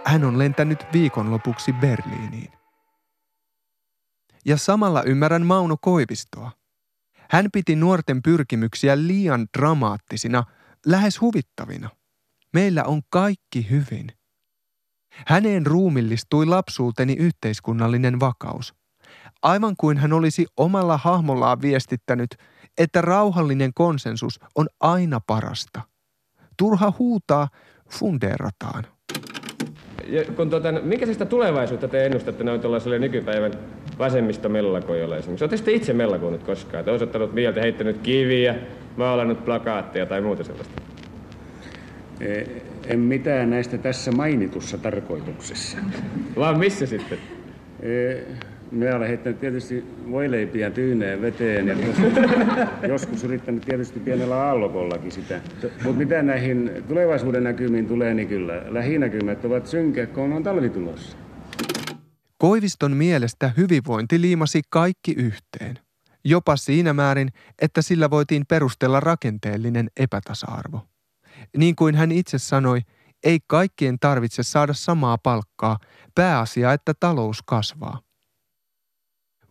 Hän 0.04 0.24
on 0.24 0.38
lentänyt 0.38 0.86
viikonlopuksi 0.92 1.72
Berliiniin. 1.72 2.52
Ja 4.44 4.56
samalla 4.56 5.02
ymmärrän 5.02 5.46
Mauno 5.46 5.76
Koivistoa. 5.80 6.50
Hän 7.30 7.48
piti 7.52 7.76
nuorten 7.76 8.22
pyrkimyksiä 8.22 8.96
liian 8.96 9.46
dramaattisina, 9.58 10.44
lähes 10.86 11.20
huvittavina. 11.20 11.90
Meillä 12.52 12.84
on 12.84 13.02
kaikki 13.10 13.70
hyvin. 13.70 14.12
Häneen 15.26 15.66
ruumillistui 15.66 16.46
lapsuuteni 16.46 17.12
yhteiskunnallinen 17.12 18.20
vakaus. 18.20 18.74
Aivan 19.42 19.74
kuin 19.80 19.98
hän 19.98 20.12
olisi 20.12 20.46
omalla 20.56 20.96
hahmollaan 20.96 21.62
viestittänyt, 21.62 22.36
että 22.78 23.00
rauhallinen 23.00 23.70
konsensus 23.74 24.40
on 24.54 24.66
aina 24.80 25.20
parasta. 25.26 25.80
Turha 26.56 26.92
huutaa, 26.98 27.48
fundeerataan 27.90 28.86
ja 30.08 30.24
kun 30.24 30.50
tuota, 30.50 30.72
minkä 30.72 31.06
sitä 31.06 31.24
tulevaisuutta 31.24 31.88
te 31.88 32.06
ennustatte 32.06 32.44
noin 32.44 32.60
tuollaiselle 32.60 32.98
nykypäivän 32.98 33.52
vasemmistomellakoille 33.98 35.18
esimerkiksi? 35.18 35.44
Oletteko 35.44 35.64
te 35.64 35.72
itse 35.72 35.92
mellakoinut 35.92 36.42
koskaan? 36.42 36.84
Te 36.84 36.90
osoittanut 36.90 37.34
mieltä, 37.34 37.60
heittänyt 37.60 37.98
kiviä, 37.98 38.54
maalannut 38.96 39.44
plakaatteja 39.44 40.06
tai 40.06 40.20
muuta 40.20 40.44
sellaista? 40.44 40.82
E, 42.20 42.44
en 42.86 42.98
mitään 42.98 43.50
näistä 43.50 43.78
tässä 43.78 44.12
mainitussa 44.12 44.78
tarkoituksessa. 44.78 45.78
Vaan 46.36 46.58
missä 46.58 46.86
sitten? 46.86 47.18
E, 47.80 48.16
minä 48.70 48.96
olen 48.96 49.08
heittänyt 49.08 49.40
tietysti 49.40 49.84
voileipiä 50.10 50.70
tyyneen 50.70 51.22
veteen 51.22 51.68
ja 51.68 51.74
joskus, 51.74 52.12
joskus 52.88 53.24
yrittänyt 53.24 53.62
tietysti 53.62 54.00
pienellä 54.00 54.42
aallokollakin 54.42 55.12
sitä. 55.12 55.40
Mutta 55.62 55.98
mitä 55.98 56.22
näihin 56.22 56.70
tulevaisuuden 56.88 57.44
näkymiin 57.44 57.86
tulee, 57.86 58.14
niin 58.14 58.28
kyllä 58.28 58.62
lähinäkymät 58.68 59.44
ovat 59.44 59.66
synkeä, 59.66 60.06
kun 60.06 60.32
on 60.32 60.42
talvi 60.42 60.68
tulossa. 60.68 61.16
Koiviston 62.38 62.96
mielestä 62.96 63.50
hyvinvointi 63.56 64.20
liimasi 64.20 64.62
kaikki 64.70 65.12
yhteen. 65.12 65.78
Jopa 66.24 66.56
siinä 66.56 66.92
määrin, 66.92 67.28
että 67.62 67.82
sillä 67.82 68.10
voitiin 68.10 68.46
perustella 68.48 69.00
rakenteellinen 69.00 69.88
epätasa-arvo. 69.96 70.80
Niin 71.56 71.76
kuin 71.76 71.94
hän 71.94 72.12
itse 72.12 72.38
sanoi, 72.38 72.80
ei 73.24 73.38
kaikkien 73.46 73.98
tarvitse 74.00 74.42
saada 74.42 74.72
samaa 74.72 75.18
palkkaa, 75.22 75.78
pääasia, 76.14 76.72
että 76.72 76.92
talous 77.00 77.42
kasvaa. 77.46 78.05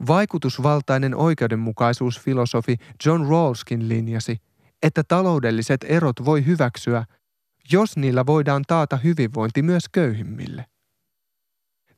Vaikutusvaltainen 0.07 1.15
oikeudenmukaisuusfilosofi 1.15 2.77
John 3.05 3.29
Rawlskin 3.29 3.89
linjasi, 3.89 4.37
että 4.83 5.03
taloudelliset 5.03 5.85
erot 5.87 6.25
voi 6.25 6.45
hyväksyä, 6.45 7.05
jos 7.71 7.97
niillä 7.97 8.25
voidaan 8.25 8.63
taata 8.67 8.97
hyvinvointi 8.97 9.61
myös 9.61 9.85
köyhimmille. 9.91 10.65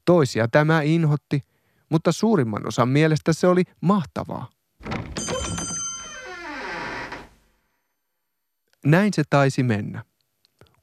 Toisia 0.06 0.48
tämä 0.48 0.82
inhotti, 0.82 1.42
mutta 1.90 2.12
suurimman 2.12 2.68
osan 2.68 2.90
mielestä 2.90 3.34
se 3.34 3.48
oli 3.48 3.64
mahtavaa. 3.82 4.50
Näin 8.86 9.14
se 9.14 9.24
taisi 9.30 9.64
mennä. 9.64 10.04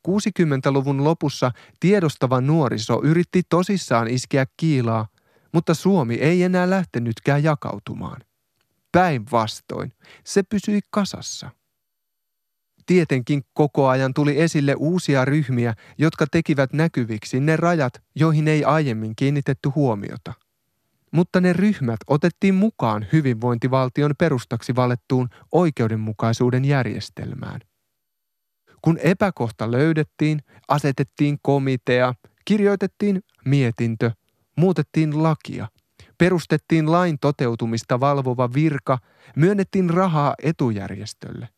60-luvun 0.09 1.05
lopussa 1.05 1.51
tiedostava 1.81 2.41
nuoriso 2.41 3.01
yritti 3.03 3.43
tosissaan 3.49 4.09
iskeä 4.09 4.47
kiilaa 4.57 5.07
mutta 5.55 5.75
Suomi 5.75 6.15
ei 6.15 6.43
enää 6.43 6.71
lähtenytkään 6.71 7.43
jakautumaan. 7.43 8.21
Päinvastoin, 8.93 9.93
se 10.25 10.43
pysyi 10.43 10.81
kasassa. 10.91 11.51
Tietenkin 12.87 13.43
koko 13.53 13.89
ajan 13.89 14.15
tuli 14.15 14.41
esille 14.41 14.75
uusia 14.79 15.25
ryhmiä, 15.25 15.75
jotka 15.99 16.27
tekivät 16.31 16.73
näkyviksi 16.73 17.41
ne 17.41 17.57
rajat, 17.57 18.03
joihin 18.15 18.49
ei 18.49 18.65
aiemmin 18.65 19.13
kiinnitetty 19.17 19.69
huomiota. 19.69 20.33
Mutta 21.11 21.41
ne 21.41 21.53
ryhmät 21.53 22.01
otettiin 22.07 22.55
mukaan 22.55 23.07
hyvinvointivaltion 23.13 24.15
perustaksi 24.19 24.77
valettuun 24.77 25.29
oikeudenmukaisuuden 25.53 26.65
järjestelmään. 26.65 27.61
Kun 28.83 28.99
epäkohta 28.99 29.71
löydettiin, 29.71 30.41
asetettiin 30.69 31.39
komitea, 31.43 32.15
kirjoitettiin 32.45 33.23
mietintö– 33.45 34.11
muutettiin 34.57 35.23
lakia, 35.23 35.69
perustettiin 36.19 36.93
lain 36.93 37.19
toteutumista 37.19 38.01
valvova 38.01 38.55
virka, 38.55 38.99
myönnettiin 39.37 39.91
rahaa 39.91 40.35
etujärjestölle. 40.43 41.49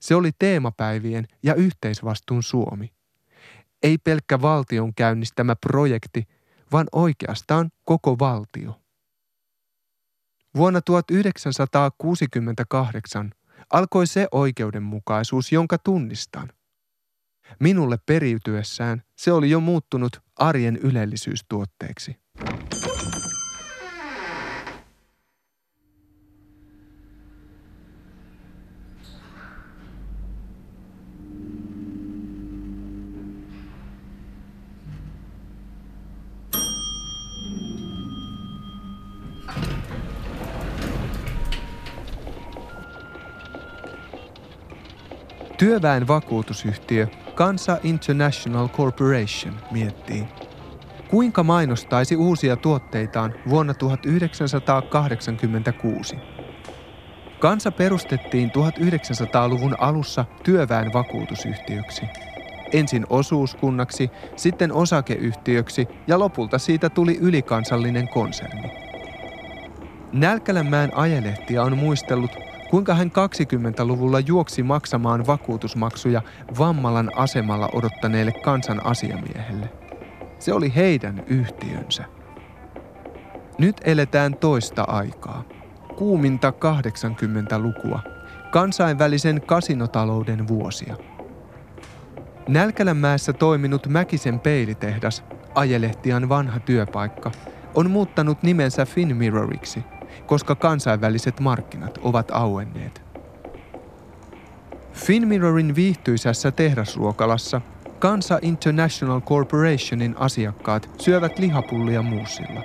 Se 0.00 0.14
oli 0.14 0.30
teemapäivien 0.38 1.26
ja 1.42 1.54
yhteisvastuun 1.54 2.42
Suomi. 2.42 2.92
Ei 3.82 3.98
pelkkä 3.98 4.42
valtion 4.42 4.94
käynnistämä 4.94 5.56
projekti, 5.56 6.24
vaan 6.72 6.86
oikeastaan 6.92 7.70
koko 7.84 8.18
valtio. 8.18 8.80
Vuonna 10.56 10.80
1968 10.80 13.32
alkoi 13.72 14.06
se 14.06 14.28
oikeudenmukaisuus, 14.32 15.52
jonka 15.52 15.78
tunnistan. 15.78 16.48
Minulle 17.60 17.98
periytyessään 18.06 19.02
se 19.16 19.32
oli 19.32 19.50
jo 19.50 19.60
muuttunut 19.60 20.20
arjen 20.36 20.76
ylellisyystuotteeksi. 20.76 22.16
Työväen 45.58 46.08
vakuutusyhtiö 46.08 47.06
Kansa 47.36 47.78
International 47.82 48.68
Corporation 48.68 49.54
miettii, 49.70 50.28
kuinka 51.08 51.42
mainostaisi 51.42 52.16
uusia 52.16 52.56
tuotteitaan 52.56 53.34
vuonna 53.48 53.74
1986. 53.74 56.16
Kansa 57.38 57.72
perustettiin 57.72 58.50
1900-luvun 58.50 59.74
alussa 59.78 60.24
työväen 60.42 60.92
vakuutusyhtiöksi. 60.92 62.02
Ensin 62.72 63.06
osuuskunnaksi, 63.10 64.10
sitten 64.36 64.72
osakeyhtiöksi 64.72 65.88
ja 66.06 66.18
lopulta 66.18 66.58
siitä 66.58 66.90
tuli 66.90 67.18
ylikansallinen 67.20 68.08
konserni. 68.08 68.70
Nälkälänmäen 70.12 70.96
ajelehtiä 70.96 71.62
on 71.62 71.78
muistellut, 71.78 72.45
kuinka 72.70 72.94
hän 72.94 73.10
20-luvulla 73.10 74.20
juoksi 74.20 74.62
maksamaan 74.62 75.26
vakuutusmaksuja 75.26 76.22
Vammalan 76.58 77.10
asemalla 77.16 77.68
odottaneelle 77.72 78.32
kansan 78.32 78.86
asiamiehelle. 78.86 79.68
Se 80.38 80.52
oli 80.52 80.72
heidän 80.74 81.22
yhtiönsä. 81.26 82.04
Nyt 83.58 83.80
eletään 83.84 84.36
toista 84.36 84.82
aikaa. 84.82 85.44
Kuuminta 85.96 86.50
80-lukua. 86.50 88.00
Kansainvälisen 88.50 89.42
kasinotalouden 89.46 90.48
vuosia. 90.48 90.96
Nälkälänmäessä 92.48 93.32
toiminut 93.32 93.86
Mäkisen 93.86 94.40
peilitehdas, 94.40 95.24
ajelehtian 95.54 96.28
vanha 96.28 96.60
työpaikka, 96.60 97.30
on 97.74 97.90
muuttanut 97.90 98.42
nimensä 98.42 98.86
Finmirroriksi, 98.86 99.84
koska 100.26 100.54
kansainväliset 100.54 101.40
markkinat 101.40 101.98
ovat 102.02 102.30
auenneet. 102.30 103.02
Finmirrorin 104.92 105.74
viihtyisässä 105.74 106.50
tehdasruokalassa 106.50 107.60
Kansa 107.98 108.38
International 108.42 109.20
Corporationin 109.20 110.14
asiakkaat 110.18 110.90
syövät 110.98 111.38
lihapullia 111.38 112.02
muusilla. 112.02 112.62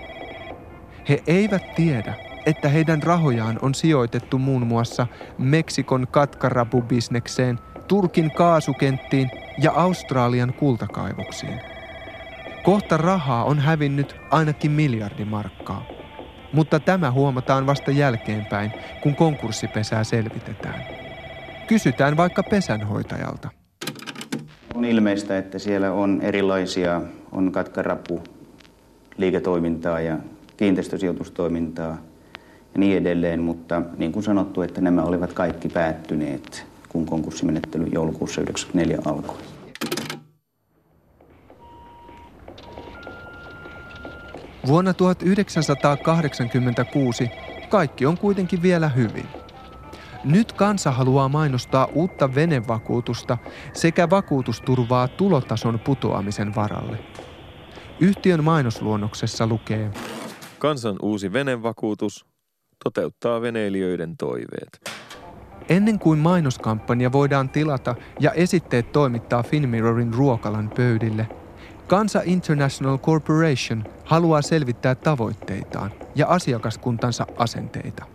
He 1.10 1.24
eivät 1.28 1.76
tiedä, 1.76 2.14
että 2.46 2.70
heidän 2.70 3.04
rahojaan 3.04 3.60
on 3.62 3.76
sijoitettu 3.76 4.40
muun 4.40 4.68
muassa 4.68 5.08
Meksikon 5.38 6.08
katkarabubisnekseen, 6.12 7.60
Turkin 7.88 8.32
kaasukenttiin 8.32 9.32
ja 9.58 9.72
Australian 9.72 10.54
kultakaivoksiin. 10.54 11.62
Kohta 12.64 12.98
rahaa 12.98 13.44
on 13.44 13.60
hävinnyt 13.60 14.16
ainakin 14.32 14.72
miljardi 14.72 15.26
markkaa. 15.26 16.01
Mutta 16.54 16.80
tämä 16.80 17.12
huomataan 17.12 17.66
vasta 17.66 17.92
jälkeenpäin, 17.92 18.72
kun 19.04 19.16
konkurssipesää 19.16 20.04
selvitetään. 20.04 20.84
Kysytään 21.68 22.18
vaikka 22.18 22.44
pesänhoitajalta. 22.44 23.50
On 24.76 24.86
ilmeistä, 24.86 25.38
että 25.38 25.60
siellä 25.60 25.92
on 25.92 26.22
erilaisia, 26.22 27.02
on 27.32 27.52
katkarapu 27.52 28.24
liiketoimintaa 29.18 30.02
ja 30.02 30.18
kiinteistösijoitustoimintaa 30.58 31.98
ja 32.74 32.80
niin 32.80 32.98
edelleen, 32.98 33.42
mutta 33.42 33.82
niin 33.98 34.12
kuin 34.12 34.24
sanottu, 34.24 34.62
että 34.62 34.82
nämä 34.82 35.04
olivat 35.04 35.34
kaikki 35.34 35.70
päättyneet, 35.70 36.66
kun 36.90 37.06
konkurssimenettely 37.06 37.86
joulukuussa 37.94 38.42
1994 38.42 38.98
alkoi. 39.06 39.61
Vuonna 44.68 44.94
1986 44.94 47.30
kaikki 47.70 48.06
on 48.06 48.18
kuitenkin 48.18 48.62
vielä 48.62 48.90
hyvin. 48.90 49.26
Nyt 50.24 50.52
kansa 50.52 50.92
haluaa 50.92 51.30
mainostaa 51.30 51.86
uutta 51.86 52.36
venevakuutusta 52.36 53.38
sekä 53.74 54.10
vakuutusturvaa 54.10 55.08
tulotason 55.08 55.80
putoamisen 55.80 56.56
varalle. 56.56 57.00
Yhtiön 58.00 58.44
mainosluonnoksessa 58.44 59.48
lukee 59.48 59.92
Kansan 60.62 60.96
uusi 61.02 61.34
venevakuutus 61.34 62.26
toteuttaa 62.84 63.42
veneilijöiden 63.42 64.18
toiveet. 64.18 64.82
Ennen 65.70 66.00
kuin 66.00 66.20
mainoskampanja 66.20 67.12
voidaan 67.12 67.50
tilata 67.50 67.96
ja 68.20 68.32
esitteet 68.32 68.92
toimittaa 68.92 69.44
Finmirrorin 69.44 70.14
ruokalan 70.14 70.72
pöydille, 70.76 71.28
Kansa 71.92 72.22
International 72.26 72.98
Corporation 72.98 73.84
haluaa 74.06 74.42
selvittää 74.42 74.96
tavoitteitaan 74.96 75.92
ja 76.16 76.28
asiakaskuntansa 76.28 77.26
asenteita. 77.38 78.06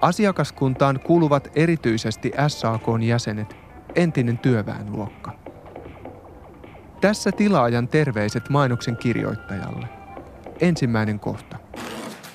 Asiakaskuntaan 0.00 1.00
kuuluvat 1.00 1.48
erityisesti 1.54 2.32
SAKn 2.48 3.02
jäsenet, 3.02 3.56
entinen 3.94 4.38
työväenluokka. 4.38 5.38
Tässä 7.00 7.32
tilaajan 7.32 7.88
terveiset 7.88 8.48
mainoksen 8.50 8.96
kirjoittajalle. 8.96 9.88
Ensimmäinen 10.60 11.20
kohta. 11.20 11.58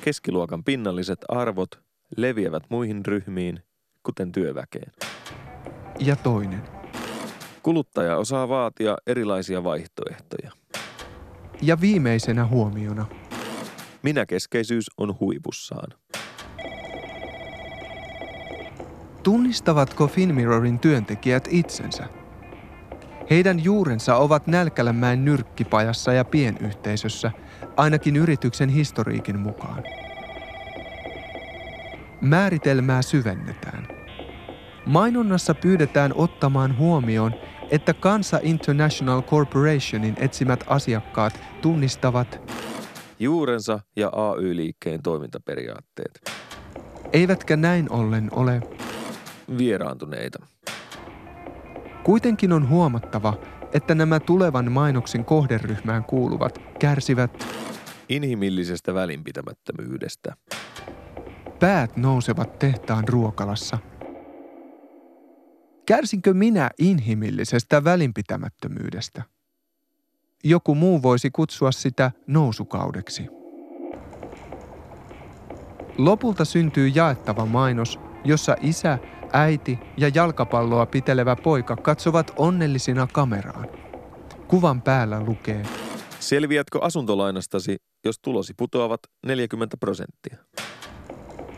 Keskiluokan 0.02 0.64
pinnalliset 0.64 1.20
arvot 1.28 1.82
leviävät 2.18 2.64
muihin 2.70 3.06
ryhmiin, 3.06 3.60
kuten 4.04 4.32
työväkeen. 4.32 4.92
Ja 6.00 6.16
toinen. 6.16 6.79
Kuluttaja 7.64 8.18
osaa 8.18 8.50
vaatia 8.50 8.98
erilaisia 9.08 9.64
vaihtoehtoja. 9.64 10.52
Ja 11.62 11.82
viimeisenä 11.82 12.46
huomiona. 12.46 13.06
Minäkeskeisyys 14.04 14.86
on 14.98 15.20
huipussaan. 15.20 15.94
Tunnistavatko 19.24 20.08
Finmirrorin 20.08 20.80
työntekijät 20.80 21.48
itsensä? 21.52 22.06
Heidän 23.30 23.64
juurensa 23.64 24.16
ovat 24.16 24.48
Nälkälämäen 24.48 25.26
nyrkkipajassa 25.26 26.14
ja 26.14 26.26
pienyhteisössä, 26.26 27.32
ainakin 27.78 28.16
yrityksen 28.16 28.70
historiikin 28.70 29.40
mukaan. 29.40 29.84
Määritelmää 32.22 33.02
syvennetään. 33.02 33.99
Mainonnassa 34.86 35.56
pyydetään 35.56 36.12
ottamaan 36.16 36.78
huomioon, 36.78 37.34
että 37.72 37.94
Kansa 37.94 38.40
International 38.44 39.22
Corporationin 39.22 40.16
etsimät 40.20 40.64
asiakkaat 40.68 41.40
tunnistavat 41.62 42.42
juurensa 43.20 43.80
ja 43.96 44.12
AY-liikkeen 44.16 45.02
toimintaperiaatteet. 45.04 46.22
Eivätkä 47.14 47.58
näin 47.58 47.92
ollen 47.92 48.30
ole 48.32 48.62
vieraantuneita. 49.58 50.46
Kuitenkin 52.04 52.54
on 52.54 52.70
huomattava, 52.70 53.34
että 53.74 53.96
nämä 53.96 54.20
tulevan 54.20 54.72
mainoksen 54.72 55.26
kohderyhmään 55.26 56.04
kuuluvat 56.04 56.60
kärsivät 56.80 57.48
inhimillisestä 58.10 58.94
välinpitämättömyydestä. 58.94 60.36
Päät 61.60 61.98
nousevat 61.98 62.60
tehtaan 62.60 63.08
ruokalassa. 63.08 63.78
Kärsinkö 65.90 66.34
minä 66.34 66.70
inhimillisestä 66.80 67.84
välinpitämättömyydestä? 67.84 69.24
Joku 70.44 70.76
muu 70.76 71.04
voisi 71.04 71.30
kutsua 71.32 71.72
sitä 71.72 72.12
nousukaudeksi. 72.28 73.28
Lopulta 75.98 76.46
syntyy 76.46 76.88
jaettava 76.88 77.46
mainos, 77.46 78.00
jossa 78.26 78.56
isä 78.62 78.98
Äiti 79.34 79.80
ja 79.98 80.12
jalkapalloa 80.16 80.86
pitelevä 80.86 81.36
poika 81.36 81.76
katsovat 81.76 82.32
onnellisina 82.38 83.08
kameraan. 83.14 83.68
Kuvan 84.48 84.82
päällä 84.82 85.24
lukee. 85.24 85.64
Selviätkö 86.20 86.80
asuntolainastasi, 86.82 87.78
jos 88.06 88.20
tulosi 88.20 88.54
putoavat 88.58 89.00
40 89.26 89.78
prosenttia? 89.78 90.38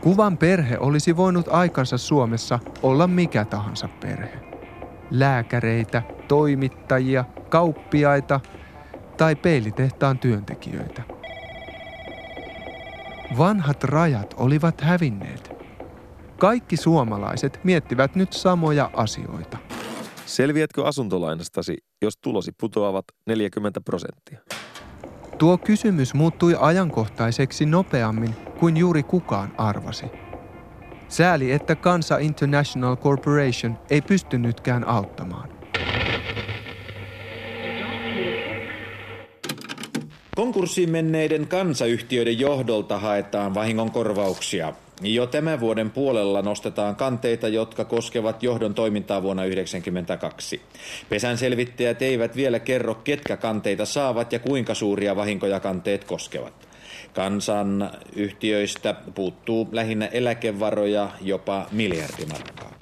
Kuvan 0.02 0.38
perhe 0.38 0.78
olisi 0.78 1.16
voinut 1.16 1.48
aikansa 1.48 1.98
Suomessa 1.98 2.58
olla 2.82 3.06
mikä 3.06 3.44
tahansa 3.44 3.88
perhe. 4.00 4.40
Lääkäreitä, 5.10 6.02
toimittajia, 6.28 7.24
kauppiaita 7.48 8.40
tai 9.16 9.36
peilitehtaan 9.36 10.18
työntekijöitä. 10.18 11.02
Vanhat 13.38 13.84
rajat 13.84 14.34
olivat 14.36 14.80
hävinneet. 14.80 15.52
Kaikki 16.38 16.76
suomalaiset 16.76 17.60
miettivät 17.64 18.14
nyt 18.14 18.32
samoja 18.32 18.90
asioita. 18.94 19.58
Selviätkö 20.26 20.86
asuntolainastasi, 20.86 21.76
jos 22.02 22.14
tulosi 22.16 22.52
putoavat 22.60 23.04
40 23.26 23.80
prosenttia? 23.80 24.40
Tuo 25.38 25.58
kysymys 25.58 26.14
muuttui 26.14 26.56
ajankohtaiseksi 26.60 27.66
nopeammin 27.66 28.51
kuin 28.62 28.76
juuri 28.76 29.02
kukaan 29.02 29.52
arvasi. 29.58 30.06
Sääli, 31.08 31.52
että 31.52 31.74
Kansa 31.74 32.18
International 32.18 32.96
Corporation 32.96 33.78
ei 33.90 34.00
pystynytkään 34.00 34.88
auttamaan. 34.88 35.48
Konkurssiin 40.36 40.90
menneiden 40.90 41.48
kansayhtiöiden 41.48 42.38
johdolta 42.38 42.98
haetaan 42.98 43.54
vahingonkorvauksia. 43.54 44.72
Jo 45.00 45.26
tämän 45.26 45.60
vuoden 45.60 45.90
puolella 45.90 46.42
nostetaan 46.42 46.96
kanteita, 46.96 47.48
jotka 47.48 47.84
koskevat 47.84 48.42
johdon 48.42 48.74
toimintaa 48.74 49.22
vuonna 49.22 49.42
1992. 49.42 50.62
Pesän 51.08 51.38
selvittäjät 51.38 52.02
eivät 52.02 52.36
vielä 52.36 52.58
kerro, 52.58 52.94
ketkä 52.94 53.36
kanteita 53.36 53.86
saavat 53.86 54.32
ja 54.32 54.38
kuinka 54.38 54.74
suuria 54.74 55.16
vahinkoja 55.16 55.60
kanteet 55.60 56.04
koskevat. 56.04 56.71
Kansan 57.14 57.90
yhtiöistä 58.16 58.94
puuttuu 59.14 59.68
lähinnä 59.72 60.06
eläkevaroja 60.06 61.10
jopa 61.20 61.68
miljardimarkkaa. 61.72 62.74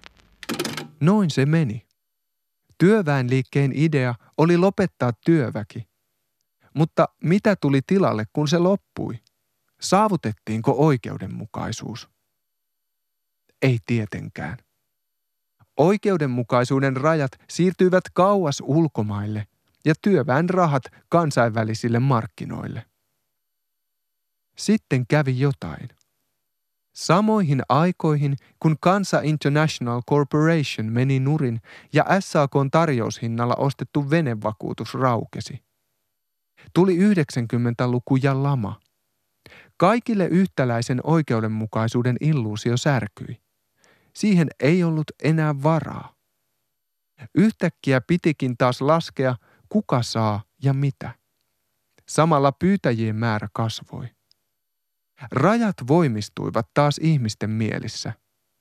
Noin 1.01 1.31
se 1.31 1.47
meni. 1.47 1.87
Työväenliikkeen 2.79 3.73
idea 3.75 4.15
oli 4.39 4.57
lopettaa 4.57 5.13
työväki. 5.25 5.89
Mutta 6.75 7.09
mitä 7.25 7.57
tuli 7.57 7.81
tilalle, 7.87 8.25
kun 8.33 8.49
se 8.49 8.59
loppui? 8.59 9.19
Saavutettiinko 9.81 10.75
oikeudenmukaisuus? 10.79 12.09
Ei 13.63 13.79
tietenkään. 13.87 14.57
Oikeudenmukaisuuden 15.77 16.97
rajat 16.97 17.33
siirtyivät 17.49 18.05
kauas 18.13 18.63
ulkomaille 18.67 19.47
ja 19.85 19.95
työväen 20.03 20.51
rahat 20.51 20.83
kansainvälisille 21.09 21.99
markkinoille. 21.99 22.90
Sitten 24.61 25.07
kävi 25.07 25.41
jotain. 25.41 25.89
Samoihin 26.93 27.63
aikoihin, 27.69 28.37
kun 28.63 28.77
Kansa 28.81 29.21
International 29.21 30.03
Corporation 30.11 30.93
meni 30.93 31.21
nurin 31.21 31.61
ja 31.93 32.05
SAKn 32.21 32.71
tarjoushinnalla 32.71 33.55
ostettu 33.55 34.11
venevakuutus 34.11 34.95
raukesi. 34.95 35.63
Tuli 36.75 36.97
90-luku 36.99 38.17
ja 38.17 38.43
lama. 38.43 38.81
Kaikille 39.77 40.27
yhtäläisen 40.27 41.01
oikeudenmukaisuuden 41.05 42.17
illuusio 42.21 42.77
särkyi. 42.77 43.41
Siihen 44.15 44.49
ei 44.61 44.85
ollut 44.85 45.11
enää 45.23 45.63
varaa. 45.63 46.15
Yhtäkkiä 47.35 48.01
pitikin 48.01 48.57
taas 48.57 48.81
laskea, 48.81 49.37
kuka 49.69 50.03
saa 50.03 50.43
ja 50.63 50.73
mitä. 50.73 51.15
Samalla 52.09 52.53
pyytäjien 52.53 53.17
määrä 53.17 53.49
kasvoi. 53.53 54.20
Rajat 55.33 55.77
voimistuivat 55.89 56.69
taas 56.75 56.99
ihmisten 57.03 57.51
mielissä. 57.51 58.13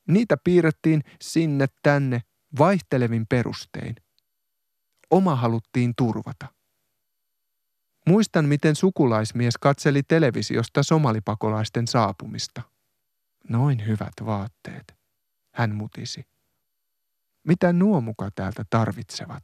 Niitä 0.07 0.37
piirrettiin 0.43 1.03
sinne 1.21 1.65
tänne 1.83 2.21
vaihtelevin 2.59 3.27
perustein. 3.27 3.95
Oma 5.11 5.35
haluttiin 5.35 5.93
turvata. 5.97 6.47
Muistan, 8.07 8.45
miten 8.45 8.75
sukulaismies 8.75 9.57
katseli 9.57 10.03
televisiosta 10.03 10.83
somalipakolaisten 10.83 11.87
saapumista. 11.87 12.61
Noin 13.49 13.87
hyvät 13.87 14.13
vaatteet, 14.25 14.95
hän 15.53 15.75
mutisi. 15.75 16.25
Mitä 17.43 17.73
nuo 17.73 18.01
muka 18.01 18.29
täältä 18.35 18.63
tarvitsevat? 18.69 19.43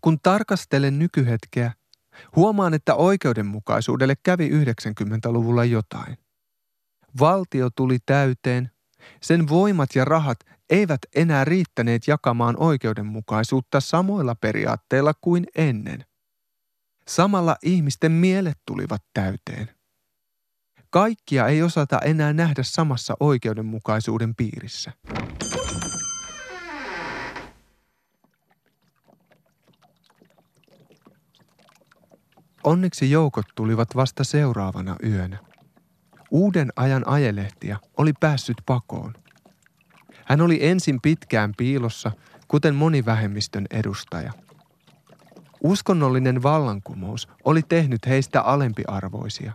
Kun 0.00 0.18
tarkastelen 0.22 0.98
nykyhetkeä, 0.98 1.72
Huomaan, 2.36 2.74
että 2.74 2.94
oikeudenmukaisuudelle 2.94 4.14
kävi 4.22 4.48
90-luvulla 4.48 5.64
jotain. 5.64 6.18
Valtio 7.20 7.70
tuli 7.76 7.98
täyteen, 8.06 8.70
sen 9.22 9.48
voimat 9.48 9.94
ja 9.94 10.04
rahat 10.04 10.38
eivät 10.70 11.00
enää 11.14 11.44
riittäneet 11.44 12.08
jakamaan 12.08 12.56
oikeudenmukaisuutta 12.58 13.80
samoilla 13.80 14.34
periaatteilla 14.34 15.12
kuin 15.20 15.46
ennen. 15.56 16.04
Samalla 17.08 17.56
ihmisten 17.62 18.12
mielet 18.12 18.58
tulivat 18.66 19.02
täyteen. 19.14 19.70
Kaikkia 20.90 21.46
ei 21.46 21.62
osata 21.62 21.98
enää 21.98 22.32
nähdä 22.32 22.62
samassa 22.62 23.16
oikeudenmukaisuuden 23.20 24.34
piirissä. 24.34 24.92
Onneksi 32.66 33.10
joukot 33.10 33.46
tulivat 33.54 33.96
vasta 33.96 34.24
seuraavana 34.24 34.96
yönä. 35.04 35.38
Uuden 36.30 36.72
ajan 36.76 37.08
ajelehtiä 37.08 37.78
oli 37.96 38.12
päässyt 38.20 38.56
pakoon. 38.66 39.14
Hän 40.24 40.40
oli 40.40 40.66
ensin 40.66 41.00
pitkään 41.00 41.52
piilossa, 41.56 42.12
kuten 42.48 42.74
moni 42.74 43.04
vähemmistön 43.04 43.66
edustaja. 43.70 44.32
Uskonnollinen 45.62 46.42
vallankumous 46.42 47.28
oli 47.44 47.62
tehnyt 47.62 48.06
heistä 48.06 48.42
alempiarvoisia. 48.42 49.52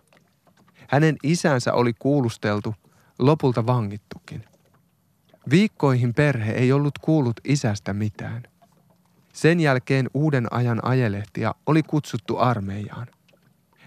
Hänen 0.90 1.16
isänsä 1.24 1.74
oli 1.74 1.94
kuulusteltu, 1.94 2.76
lopulta 3.20 3.66
vangittukin. 3.66 4.46
Viikkoihin 5.50 6.14
perhe 6.14 6.52
ei 6.52 6.72
ollut 6.72 7.00
kuullut 7.02 7.40
isästä 7.44 7.94
mitään. 7.94 8.44
Sen 9.42 9.60
jälkeen 9.60 10.10
uuden 10.14 10.54
ajan 10.54 10.80
ajelehtia 10.86 11.56
oli 11.66 11.84
kutsuttu 11.84 12.38
armeijaan. 12.38 13.08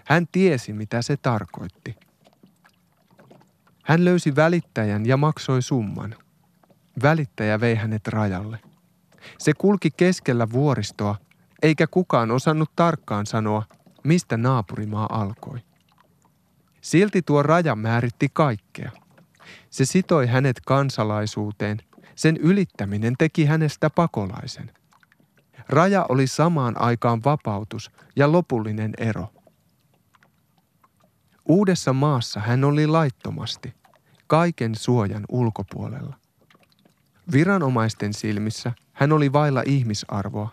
Hän 0.05 0.27
tiesi, 0.31 0.73
mitä 0.73 1.01
se 1.01 1.17
tarkoitti. 1.17 1.95
Hän 3.83 4.05
löysi 4.05 4.35
välittäjän 4.35 5.05
ja 5.05 5.17
maksoi 5.17 5.61
summan. 5.61 6.15
Välittäjä 7.03 7.59
vei 7.59 7.75
hänet 7.75 8.07
rajalle. 8.07 8.59
Se 9.37 9.53
kulki 9.53 9.89
keskellä 9.97 10.51
vuoristoa, 10.51 11.15
eikä 11.61 11.87
kukaan 11.87 12.31
osannut 12.31 12.71
tarkkaan 12.75 13.25
sanoa, 13.25 13.63
mistä 14.03 14.37
naapurimaa 14.37 15.07
alkoi. 15.21 15.59
Silti 16.81 17.21
tuo 17.21 17.43
raja 17.43 17.75
määritti 17.75 18.27
kaikkea. 18.33 18.91
Se 19.69 19.85
sitoi 19.85 20.27
hänet 20.27 20.59
kansalaisuuteen, 20.65 21.77
sen 22.15 22.37
ylittäminen 22.37 23.13
teki 23.17 23.45
hänestä 23.45 23.89
pakolaisen– 23.89 24.71
Raja 25.69 26.05
oli 26.09 26.27
samaan 26.27 26.81
aikaan 26.81 27.23
vapautus 27.23 27.91
ja 28.15 28.31
lopullinen 28.31 28.93
ero. 28.97 29.33
Uudessa 31.45 31.93
maassa 31.93 32.39
hän 32.39 32.63
oli 32.63 32.87
laittomasti, 32.87 33.73
kaiken 34.27 34.75
suojan 34.75 35.25
ulkopuolella. 35.29 36.15
Viranomaisten 37.31 38.13
silmissä 38.13 38.71
hän 38.93 39.11
oli 39.11 39.33
vailla 39.33 39.63
ihmisarvoa, 39.65 40.49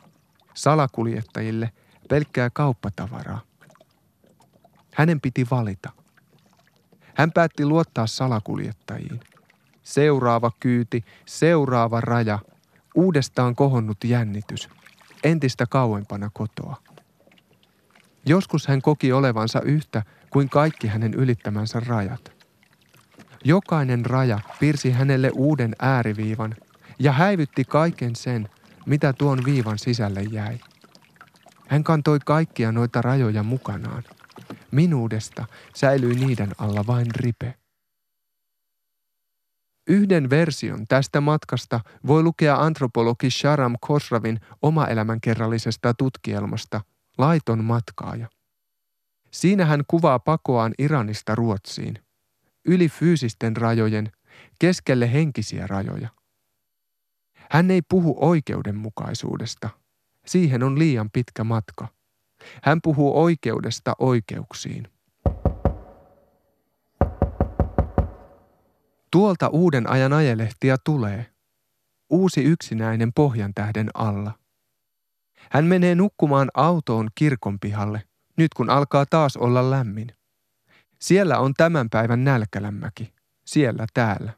salakuljettajille 0.54 1.72
pelkkää 2.08 2.50
kauppatavaraa. 2.50 3.40
Hänen 4.94 5.20
piti 5.20 5.46
valita. 5.50 5.90
Hän 7.14 7.32
päätti 7.32 7.64
luottaa 7.66 8.06
salakuljettajiin. 8.06 9.20
Seuraava 9.82 10.50
kyyti, 10.60 11.04
seuraava 11.26 12.00
raja, 12.00 12.38
uudestaan 12.94 13.54
kohonnut 13.54 14.04
jännitys– 14.04 14.68
entistä 15.24 15.66
kauempana 15.66 16.30
kotoa. 16.32 16.76
Joskus 18.26 18.66
hän 18.66 18.82
koki 18.82 19.12
olevansa 19.12 19.60
yhtä 19.60 20.02
kuin 20.30 20.48
kaikki 20.48 20.86
hänen 20.86 21.14
ylittämänsä 21.14 21.80
rajat. 21.80 22.32
Jokainen 23.44 24.06
raja 24.06 24.38
piirsi 24.60 24.90
hänelle 24.90 25.30
uuden 25.34 25.76
ääriviivan 25.78 26.54
ja 26.98 27.12
häivytti 27.12 27.64
kaiken 27.64 28.16
sen, 28.16 28.48
mitä 28.86 29.12
tuon 29.12 29.38
viivan 29.44 29.78
sisälle 29.78 30.22
jäi. 30.22 30.58
Hän 31.68 31.84
kantoi 31.84 32.18
kaikkia 32.24 32.72
noita 32.72 33.02
rajoja 33.02 33.42
mukanaan. 33.42 34.02
Minuudesta 34.70 35.44
säilyi 35.74 36.14
niiden 36.14 36.50
alla 36.58 36.86
vain 36.86 37.06
ripe. 37.14 37.61
Yhden 39.86 40.30
version 40.30 40.84
tästä 40.88 41.20
matkasta 41.20 41.80
voi 42.06 42.22
lukea 42.22 42.56
antropologi 42.56 43.30
Sharam 43.30 43.76
Khosravin 43.86 44.40
omaelämänkerrallisesta 44.62 45.94
tutkielmasta 45.94 46.80
Laiton 47.18 47.64
matkaaja. 47.64 48.28
Siinä 49.30 49.64
hän 49.64 49.84
kuvaa 49.88 50.18
pakoaan 50.18 50.74
Iranista 50.78 51.34
Ruotsiin, 51.34 51.98
yli 52.64 52.88
fyysisten 52.88 53.56
rajojen, 53.56 54.12
keskelle 54.58 55.12
henkisiä 55.12 55.66
rajoja. 55.66 56.08
Hän 57.50 57.70
ei 57.70 57.82
puhu 57.88 58.16
oikeudenmukaisuudesta. 58.20 59.70
Siihen 60.26 60.62
on 60.62 60.78
liian 60.78 61.10
pitkä 61.10 61.44
matka. 61.44 61.88
Hän 62.62 62.78
puhuu 62.82 63.22
oikeudesta 63.22 63.92
oikeuksiin. 63.98 64.88
Tuolta 69.12 69.48
uuden 69.48 69.90
ajan 69.90 70.12
ajelehtiä 70.12 70.76
tulee. 70.84 71.26
Uusi 72.10 72.44
yksinäinen 72.44 73.12
pohjan 73.12 73.54
tähden 73.54 73.90
alla. 73.94 74.38
Hän 75.50 75.64
menee 75.64 75.94
nukkumaan 75.94 76.48
autoon 76.54 77.08
kirkon 77.14 77.60
pihalle, 77.60 78.02
nyt 78.36 78.54
kun 78.54 78.70
alkaa 78.70 79.06
taas 79.06 79.36
olla 79.36 79.70
lämmin. 79.70 80.08
Siellä 81.00 81.38
on 81.38 81.54
tämän 81.54 81.90
päivän 81.90 82.24
nälkälämmäki, 82.24 83.14
siellä 83.46 83.86
täällä. 83.94 84.32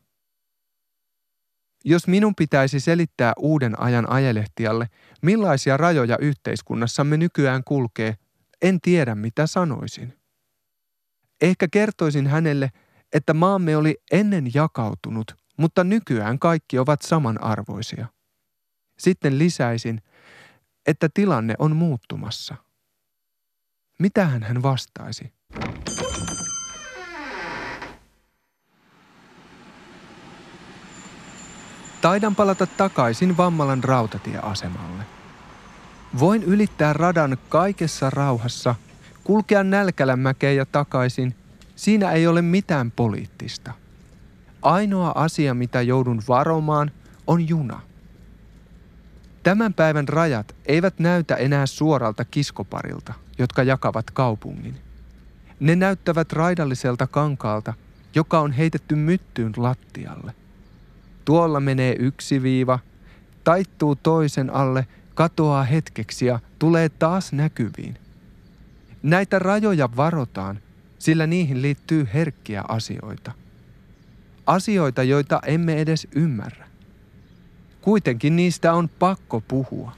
Jos 1.84 2.06
minun 2.06 2.34
pitäisi 2.34 2.80
selittää 2.80 3.32
uuden 3.38 3.80
ajan 3.80 4.10
ajelehtijalle, 4.10 4.88
millaisia 5.22 5.76
rajoja 5.76 6.18
yhteiskunnassamme 6.18 7.16
nykyään 7.16 7.64
kulkee, 7.64 8.16
en 8.62 8.80
tiedä 8.80 9.14
mitä 9.14 9.46
sanoisin. 9.46 10.18
Ehkä 11.40 11.68
kertoisin 11.68 12.26
hänelle, 12.26 12.70
että 13.14 13.34
maamme 13.34 13.76
oli 13.76 13.96
ennen 14.12 14.50
jakautunut, 14.54 15.36
mutta 15.56 15.84
nykyään 15.84 16.38
kaikki 16.38 16.78
ovat 16.78 17.02
samanarvoisia. 17.02 18.06
Sitten 18.98 19.38
lisäisin, 19.38 20.02
että 20.86 21.08
tilanne 21.14 21.54
on 21.58 21.76
muuttumassa. 21.76 22.54
Mitähän 23.98 24.42
hän 24.42 24.62
vastaisi? 24.62 25.32
Taidan 32.00 32.36
palata 32.36 32.66
takaisin 32.66 33.36
Vammalan 33.36 33.84
rautatieasemalle. 33.84 35.04
Voin 36.18 36.42
ylittää 36.42 36.92
radan 36.92 37.36
kaikessa 37.48 38.10
rauhassa, 38.10 38.74
kulkea 39.24 39.64
nälkälämäkeen 39.64 40.56
ja 40.56 40.66
takaisin. 40.66 41.43
Siinä 41.76 42.12
ei 42.12 42.26
ole 42.26 42.42
mitään 42.42 42.90
poliittista. 42.90 43.72
Ainoa 44.62 45.12
asia, 45.14 45.54
mitä 45.54 45.82
joudun 45.82 46.22
varomaan, 46.28 46.90
on 47.26 47.48
juna. 47.48 47.80
Tämän 49.42 49.74
päivän 49.74 50.08
rajat 50.08 50.54
eivät 50.66 50.98
näytä 50.98 51.34
enää 51.36 51.66
suoralta 51.66 52.24
kiskoparilta, 52.24 53.14
jotka 53.38 53.62
jakavat 53.62 54.10
kaupungin. 54.10 54.74
Ne 55.60 55.76
näyttävät 55.76 56.32
raidalliselta 56.32 57.06
kankaalta, 57.06 57.74
joka 58.14 58.40
on 58.40 58.52
heitetty 58.52 58.94
myttyyn 58.94 59.52
lattialle. 59.56 60.34
Tuolla 61.24 61.60
menee 61.60 61.96
yksi 61.98 62.42
viiva, 62.42 62.78
taittuu 63.44 63.96
toisen 63.96 64.50
alle, 64.50 64.86
katoaa 65.14 65.62
hetkeksi 65.62 66.26
ja 66.26 66.38
tulee 66.58 66.88
taas 66.88 67.32
näkyviin. 67.32 67.98
Näitä 69.02 69.38
rajoja 69.38 69.88
varotaan, 69.96 70.58
sillä 71.04 71.26
niihin 71.26 71.62
liittyy 71.62 72.08
herkkiä 72.14 72.64
asioita. 72.68 73.32
Asioita, 74.46 75.02
joita 75.02 75.40
emme 75.46 75.80
edes 75.80 76.08
ymmärrä. 76.14 76.66
Kuitenkin 77.80 78.36
niistä 78.36 78.72
on 78.72 78.88
pakko 78.88 79.40
puhua. 79.40 79.92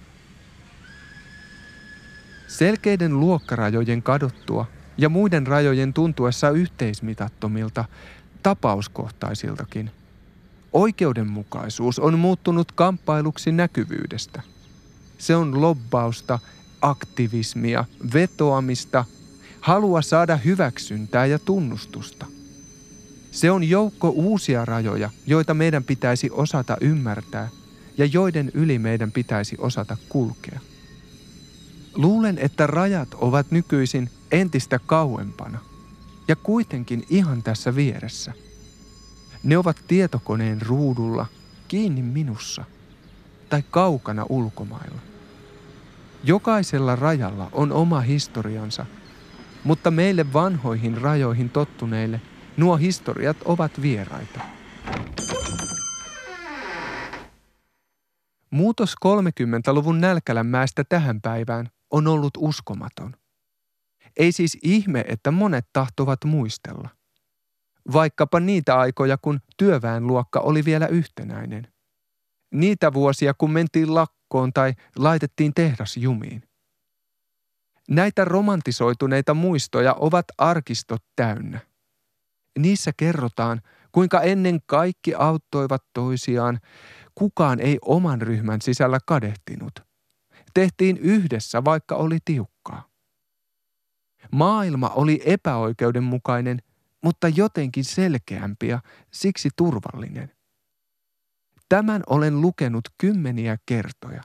Selkeiden 2.48 3.20
luokkarajojen 3.20 4.02
kadottua 4.02 4.66
ja 4.98 5.08
muiden 5.08 5.46
rajojen 5.46 5.92
tuntuessa 5.92 6.50
yhteismitattomilta, 6.50 7.84
tapauskohtaisiltakin– 8.42 9.90
Oikeudenmukaisuus 10.76 11.98
on 11.98 12.18
muuttunut 12.18 12.72
kamppailuksi 12.72 13.52
näkyvyydestä. 13.52 14.42
Se 15.18 15.36
on 15.36 15.60
lobbausta, 15.60 16.38
aktivismia, 16.82 17.84
vetoamista, 18.14 19.04
halua 19.66 20.02
saada 20.02 20.36
hyväksyntää 20.36 21.26
ja 21.26 21.38
tunnustusta. 21.38 22.26
Se 23.30 23.50
on 23.50 23.64
joukko 23.64 24.08
uusia 24.08 24.64
rajoja, 24.64 25.10
joita 25.26 25.54
meidän 25.54 25.84
pitäisi 25.84 26.30
osata 26.30 26.76
ymmärtää 26.80 27.48
ja 27.98 28.04
joiden 28.04 28.50
yli 28.54 28.78
meidän 28.78 29.12
pitäisi 29.12 29.56
osata 29.58 29.96
kulkea. 30.08 30.60
Luulen, 31.94 32.38
että 32.38 32.66
rajat 32.66 33.08
ovat 33.14 33.50
nykyisin 33.50 34.10
entistä 34.30 34.80
kauempana 34.86 35.58
ja 36.28 36.36
kuitenkin 36.36 37.06
ihan 37.10 37.42
tässä 37.42 37.74
vieressä– 37.76 38.32
ne 39.46 39.58
ovat 39.58 39.76
tietokoneen 39.88 40.62
ruudulla, 40.62 41.26
kiinni 41.68 42.02
minussa 42.02 42.64
tai 43.48 43.62
kaukana 43.70 44.26
ulkomailla. 44.28 45.00
Jokaisella 46.24 46.96
rajalla 46.96 47.48
on 47.52 47.72
oma 47.72 48.00
historiansa, 48.00 48.86
mutta 49.66 49.90
meille 49.90 50.32
vanhoihin 50.32 51.00
rajoihin 51.00 51.50
tottuneille 51.50 52.20
nuo 52.56 52.76
historiat 52.76 53.36
ovat 53.44 53.82
vieraita. 53.82 54.40
Muutos 58.50 58.94
30-luvun 59.06 60.00
nälkälämäestä 60.00 60.84
tähän 60.88 61.20
päivään 61.20 61.68
on 61.90 62.06
ollut 62.06 62.32
uskomaton. 62.38 63.16
Ei 64.16 64.32
siis 64.32 64.58
ihme, 64.62 65.04
että 65.08 65.30
monet 65.30 65.66
tahtovat 65.72 66.24
muistella 66.24 66.88
vaikkapa 67.92 68.40
niitä 68.40 68.78
aikoja, 68.78 69.18
kun 69.18 69.40
työväenluokka 69.56 70.40
oli 70.40 70.64
vielä 70.64 70.86
yhtenäinen. 70.86 71.68
Niitä 72.54 72.92
vuosia, 72.92 73.34
kun 73.34 73.50
mentiin 73.50 73.94
lakkoon 73.94 74.52
tai 74.52 74.72
laitettiin 74.96 75.54
tehdas 75.54 75.96
jumiin. 75.96 76.45
Näitä 77.90 78.24
romantisoituneita 78.24 79.34
muistoja 79.34 79.94
ovat 79.94 80.24
arkistot 80.38 81.02
täynnä. 81.16 81.60
Niissä 82.58 82.92
kerrotaan, 82.96 83.62
kuinka 83.92 84.20
ennen 84.20 84.60
kaikki 84.66 85.14
auttoivat 85.14 85.82
toisiaan, 85.92 86.60
kukaan 87.14 87.60
ei 87.60 87.78
oman 87.82 88.20
ryhmän 88.20 88.60
sisällä 88.60 88.98
kadehtinut. 89.06 89.72
Tehtiin 90.54 90.96
yhdessä, 90.96 91.64
vaikka 91.64 91.94
oli 91.94 92.18
tiukkaa. 92.24 92.88
Maailma 94.32 94.88
oli 94.88 95.22
epäoikeudenmukainen 95.24 96.62
mutta 97.06 97.28
jotenkin 97.28 97.84
selkeämpi 97.84 98.68
ja 98.68 98.80
siksi 99.12 99.48
turvallinen. 99.56 100.32
Tämän 101.68 102.02
olen 102.06 102.40
lukenut 102.40 102.88
kymmeniä 102.98 103.56
kertoja. 103.66 104.22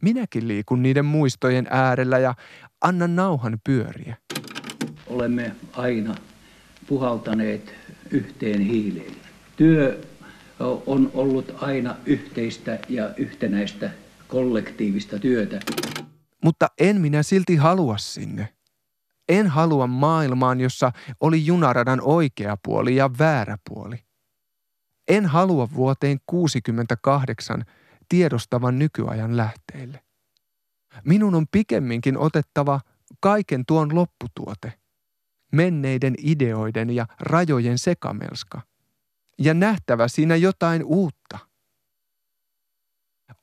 Minäkin 0.00 0.48
liikun 0.48 0.82
niiden 0.82 1.04
muistojen 1.04 1.66
äärellä 1.70 2.18
ja 2.18 2.34
annan 2.80 3.16
nauhan 3.16 3.58
pyöriä. 3.64 4.16
Olemme 5.06 5.52
aina 5.72 6.14
puhaltaneet 6.86 7.74
yhteen 8.10 8.60
hiileen. 8.60 9.14
Työ 9.56 10.00
on 10.86 11.10
ollut 11.14 11.54
aina 11.62 11.96
yhteistä 12.06 12.78
ja 12.88 13.10
yhtenäistä 13.16 13.90
kollektiivista 14.28 15.18
työtä. 15.18 15.60
Mutta 16.44 16.66
en 16.78 17.00
minä 17.00 17.22
silti 17.22 17.56
halua 17.56 17.98
sinne. 17.98 18.48
En 19.28 19.46
halua 19.46 19.86
maailmaan, 19.86 20.60
jossa 20.60 20.92
oli 21.20 21.46
junaradan 21.46 22.00
oikea 22.02 22.56
puoli 22.64 22.96
ja 22.96 23.10
väärä 23.18 23.56
puoli. 23.68 23.96
En 25.08 25.26
halua 25.26 25.68
vuoteen 25.74 26.18
68 26.26 27.64
tiedostavan 28.10 28.78
nykyajan 28.78 29.36
lähteille. 29.36 30.04
Minun 31.04 31.34
on 31.34 31.46
pikemminkin 31.52 32.18
otettava 32.18 32.80
kaiken 33.20 33.66
tuon 33.66 33.94
lopputuote, 33.94 34.72
menneiden 35.52 36.14
ideoiden 36.18 36.90
ja 36.90 37.06
rajojen 37.20 37.78
sekamelska, 37.78 38.60
ja 39.38 39.54
nähtävä 39.54 40.08
siinä 40.08 40.36
jotain 40.36 40.84
uutta. 40.84 41.38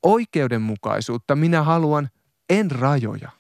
Oikeudenmukaisuutta 0.04 1.36
minä 1.36 1.64
haluan, 1.64 2.10
en 2.50 2.72
rajoja. 2.72 3.32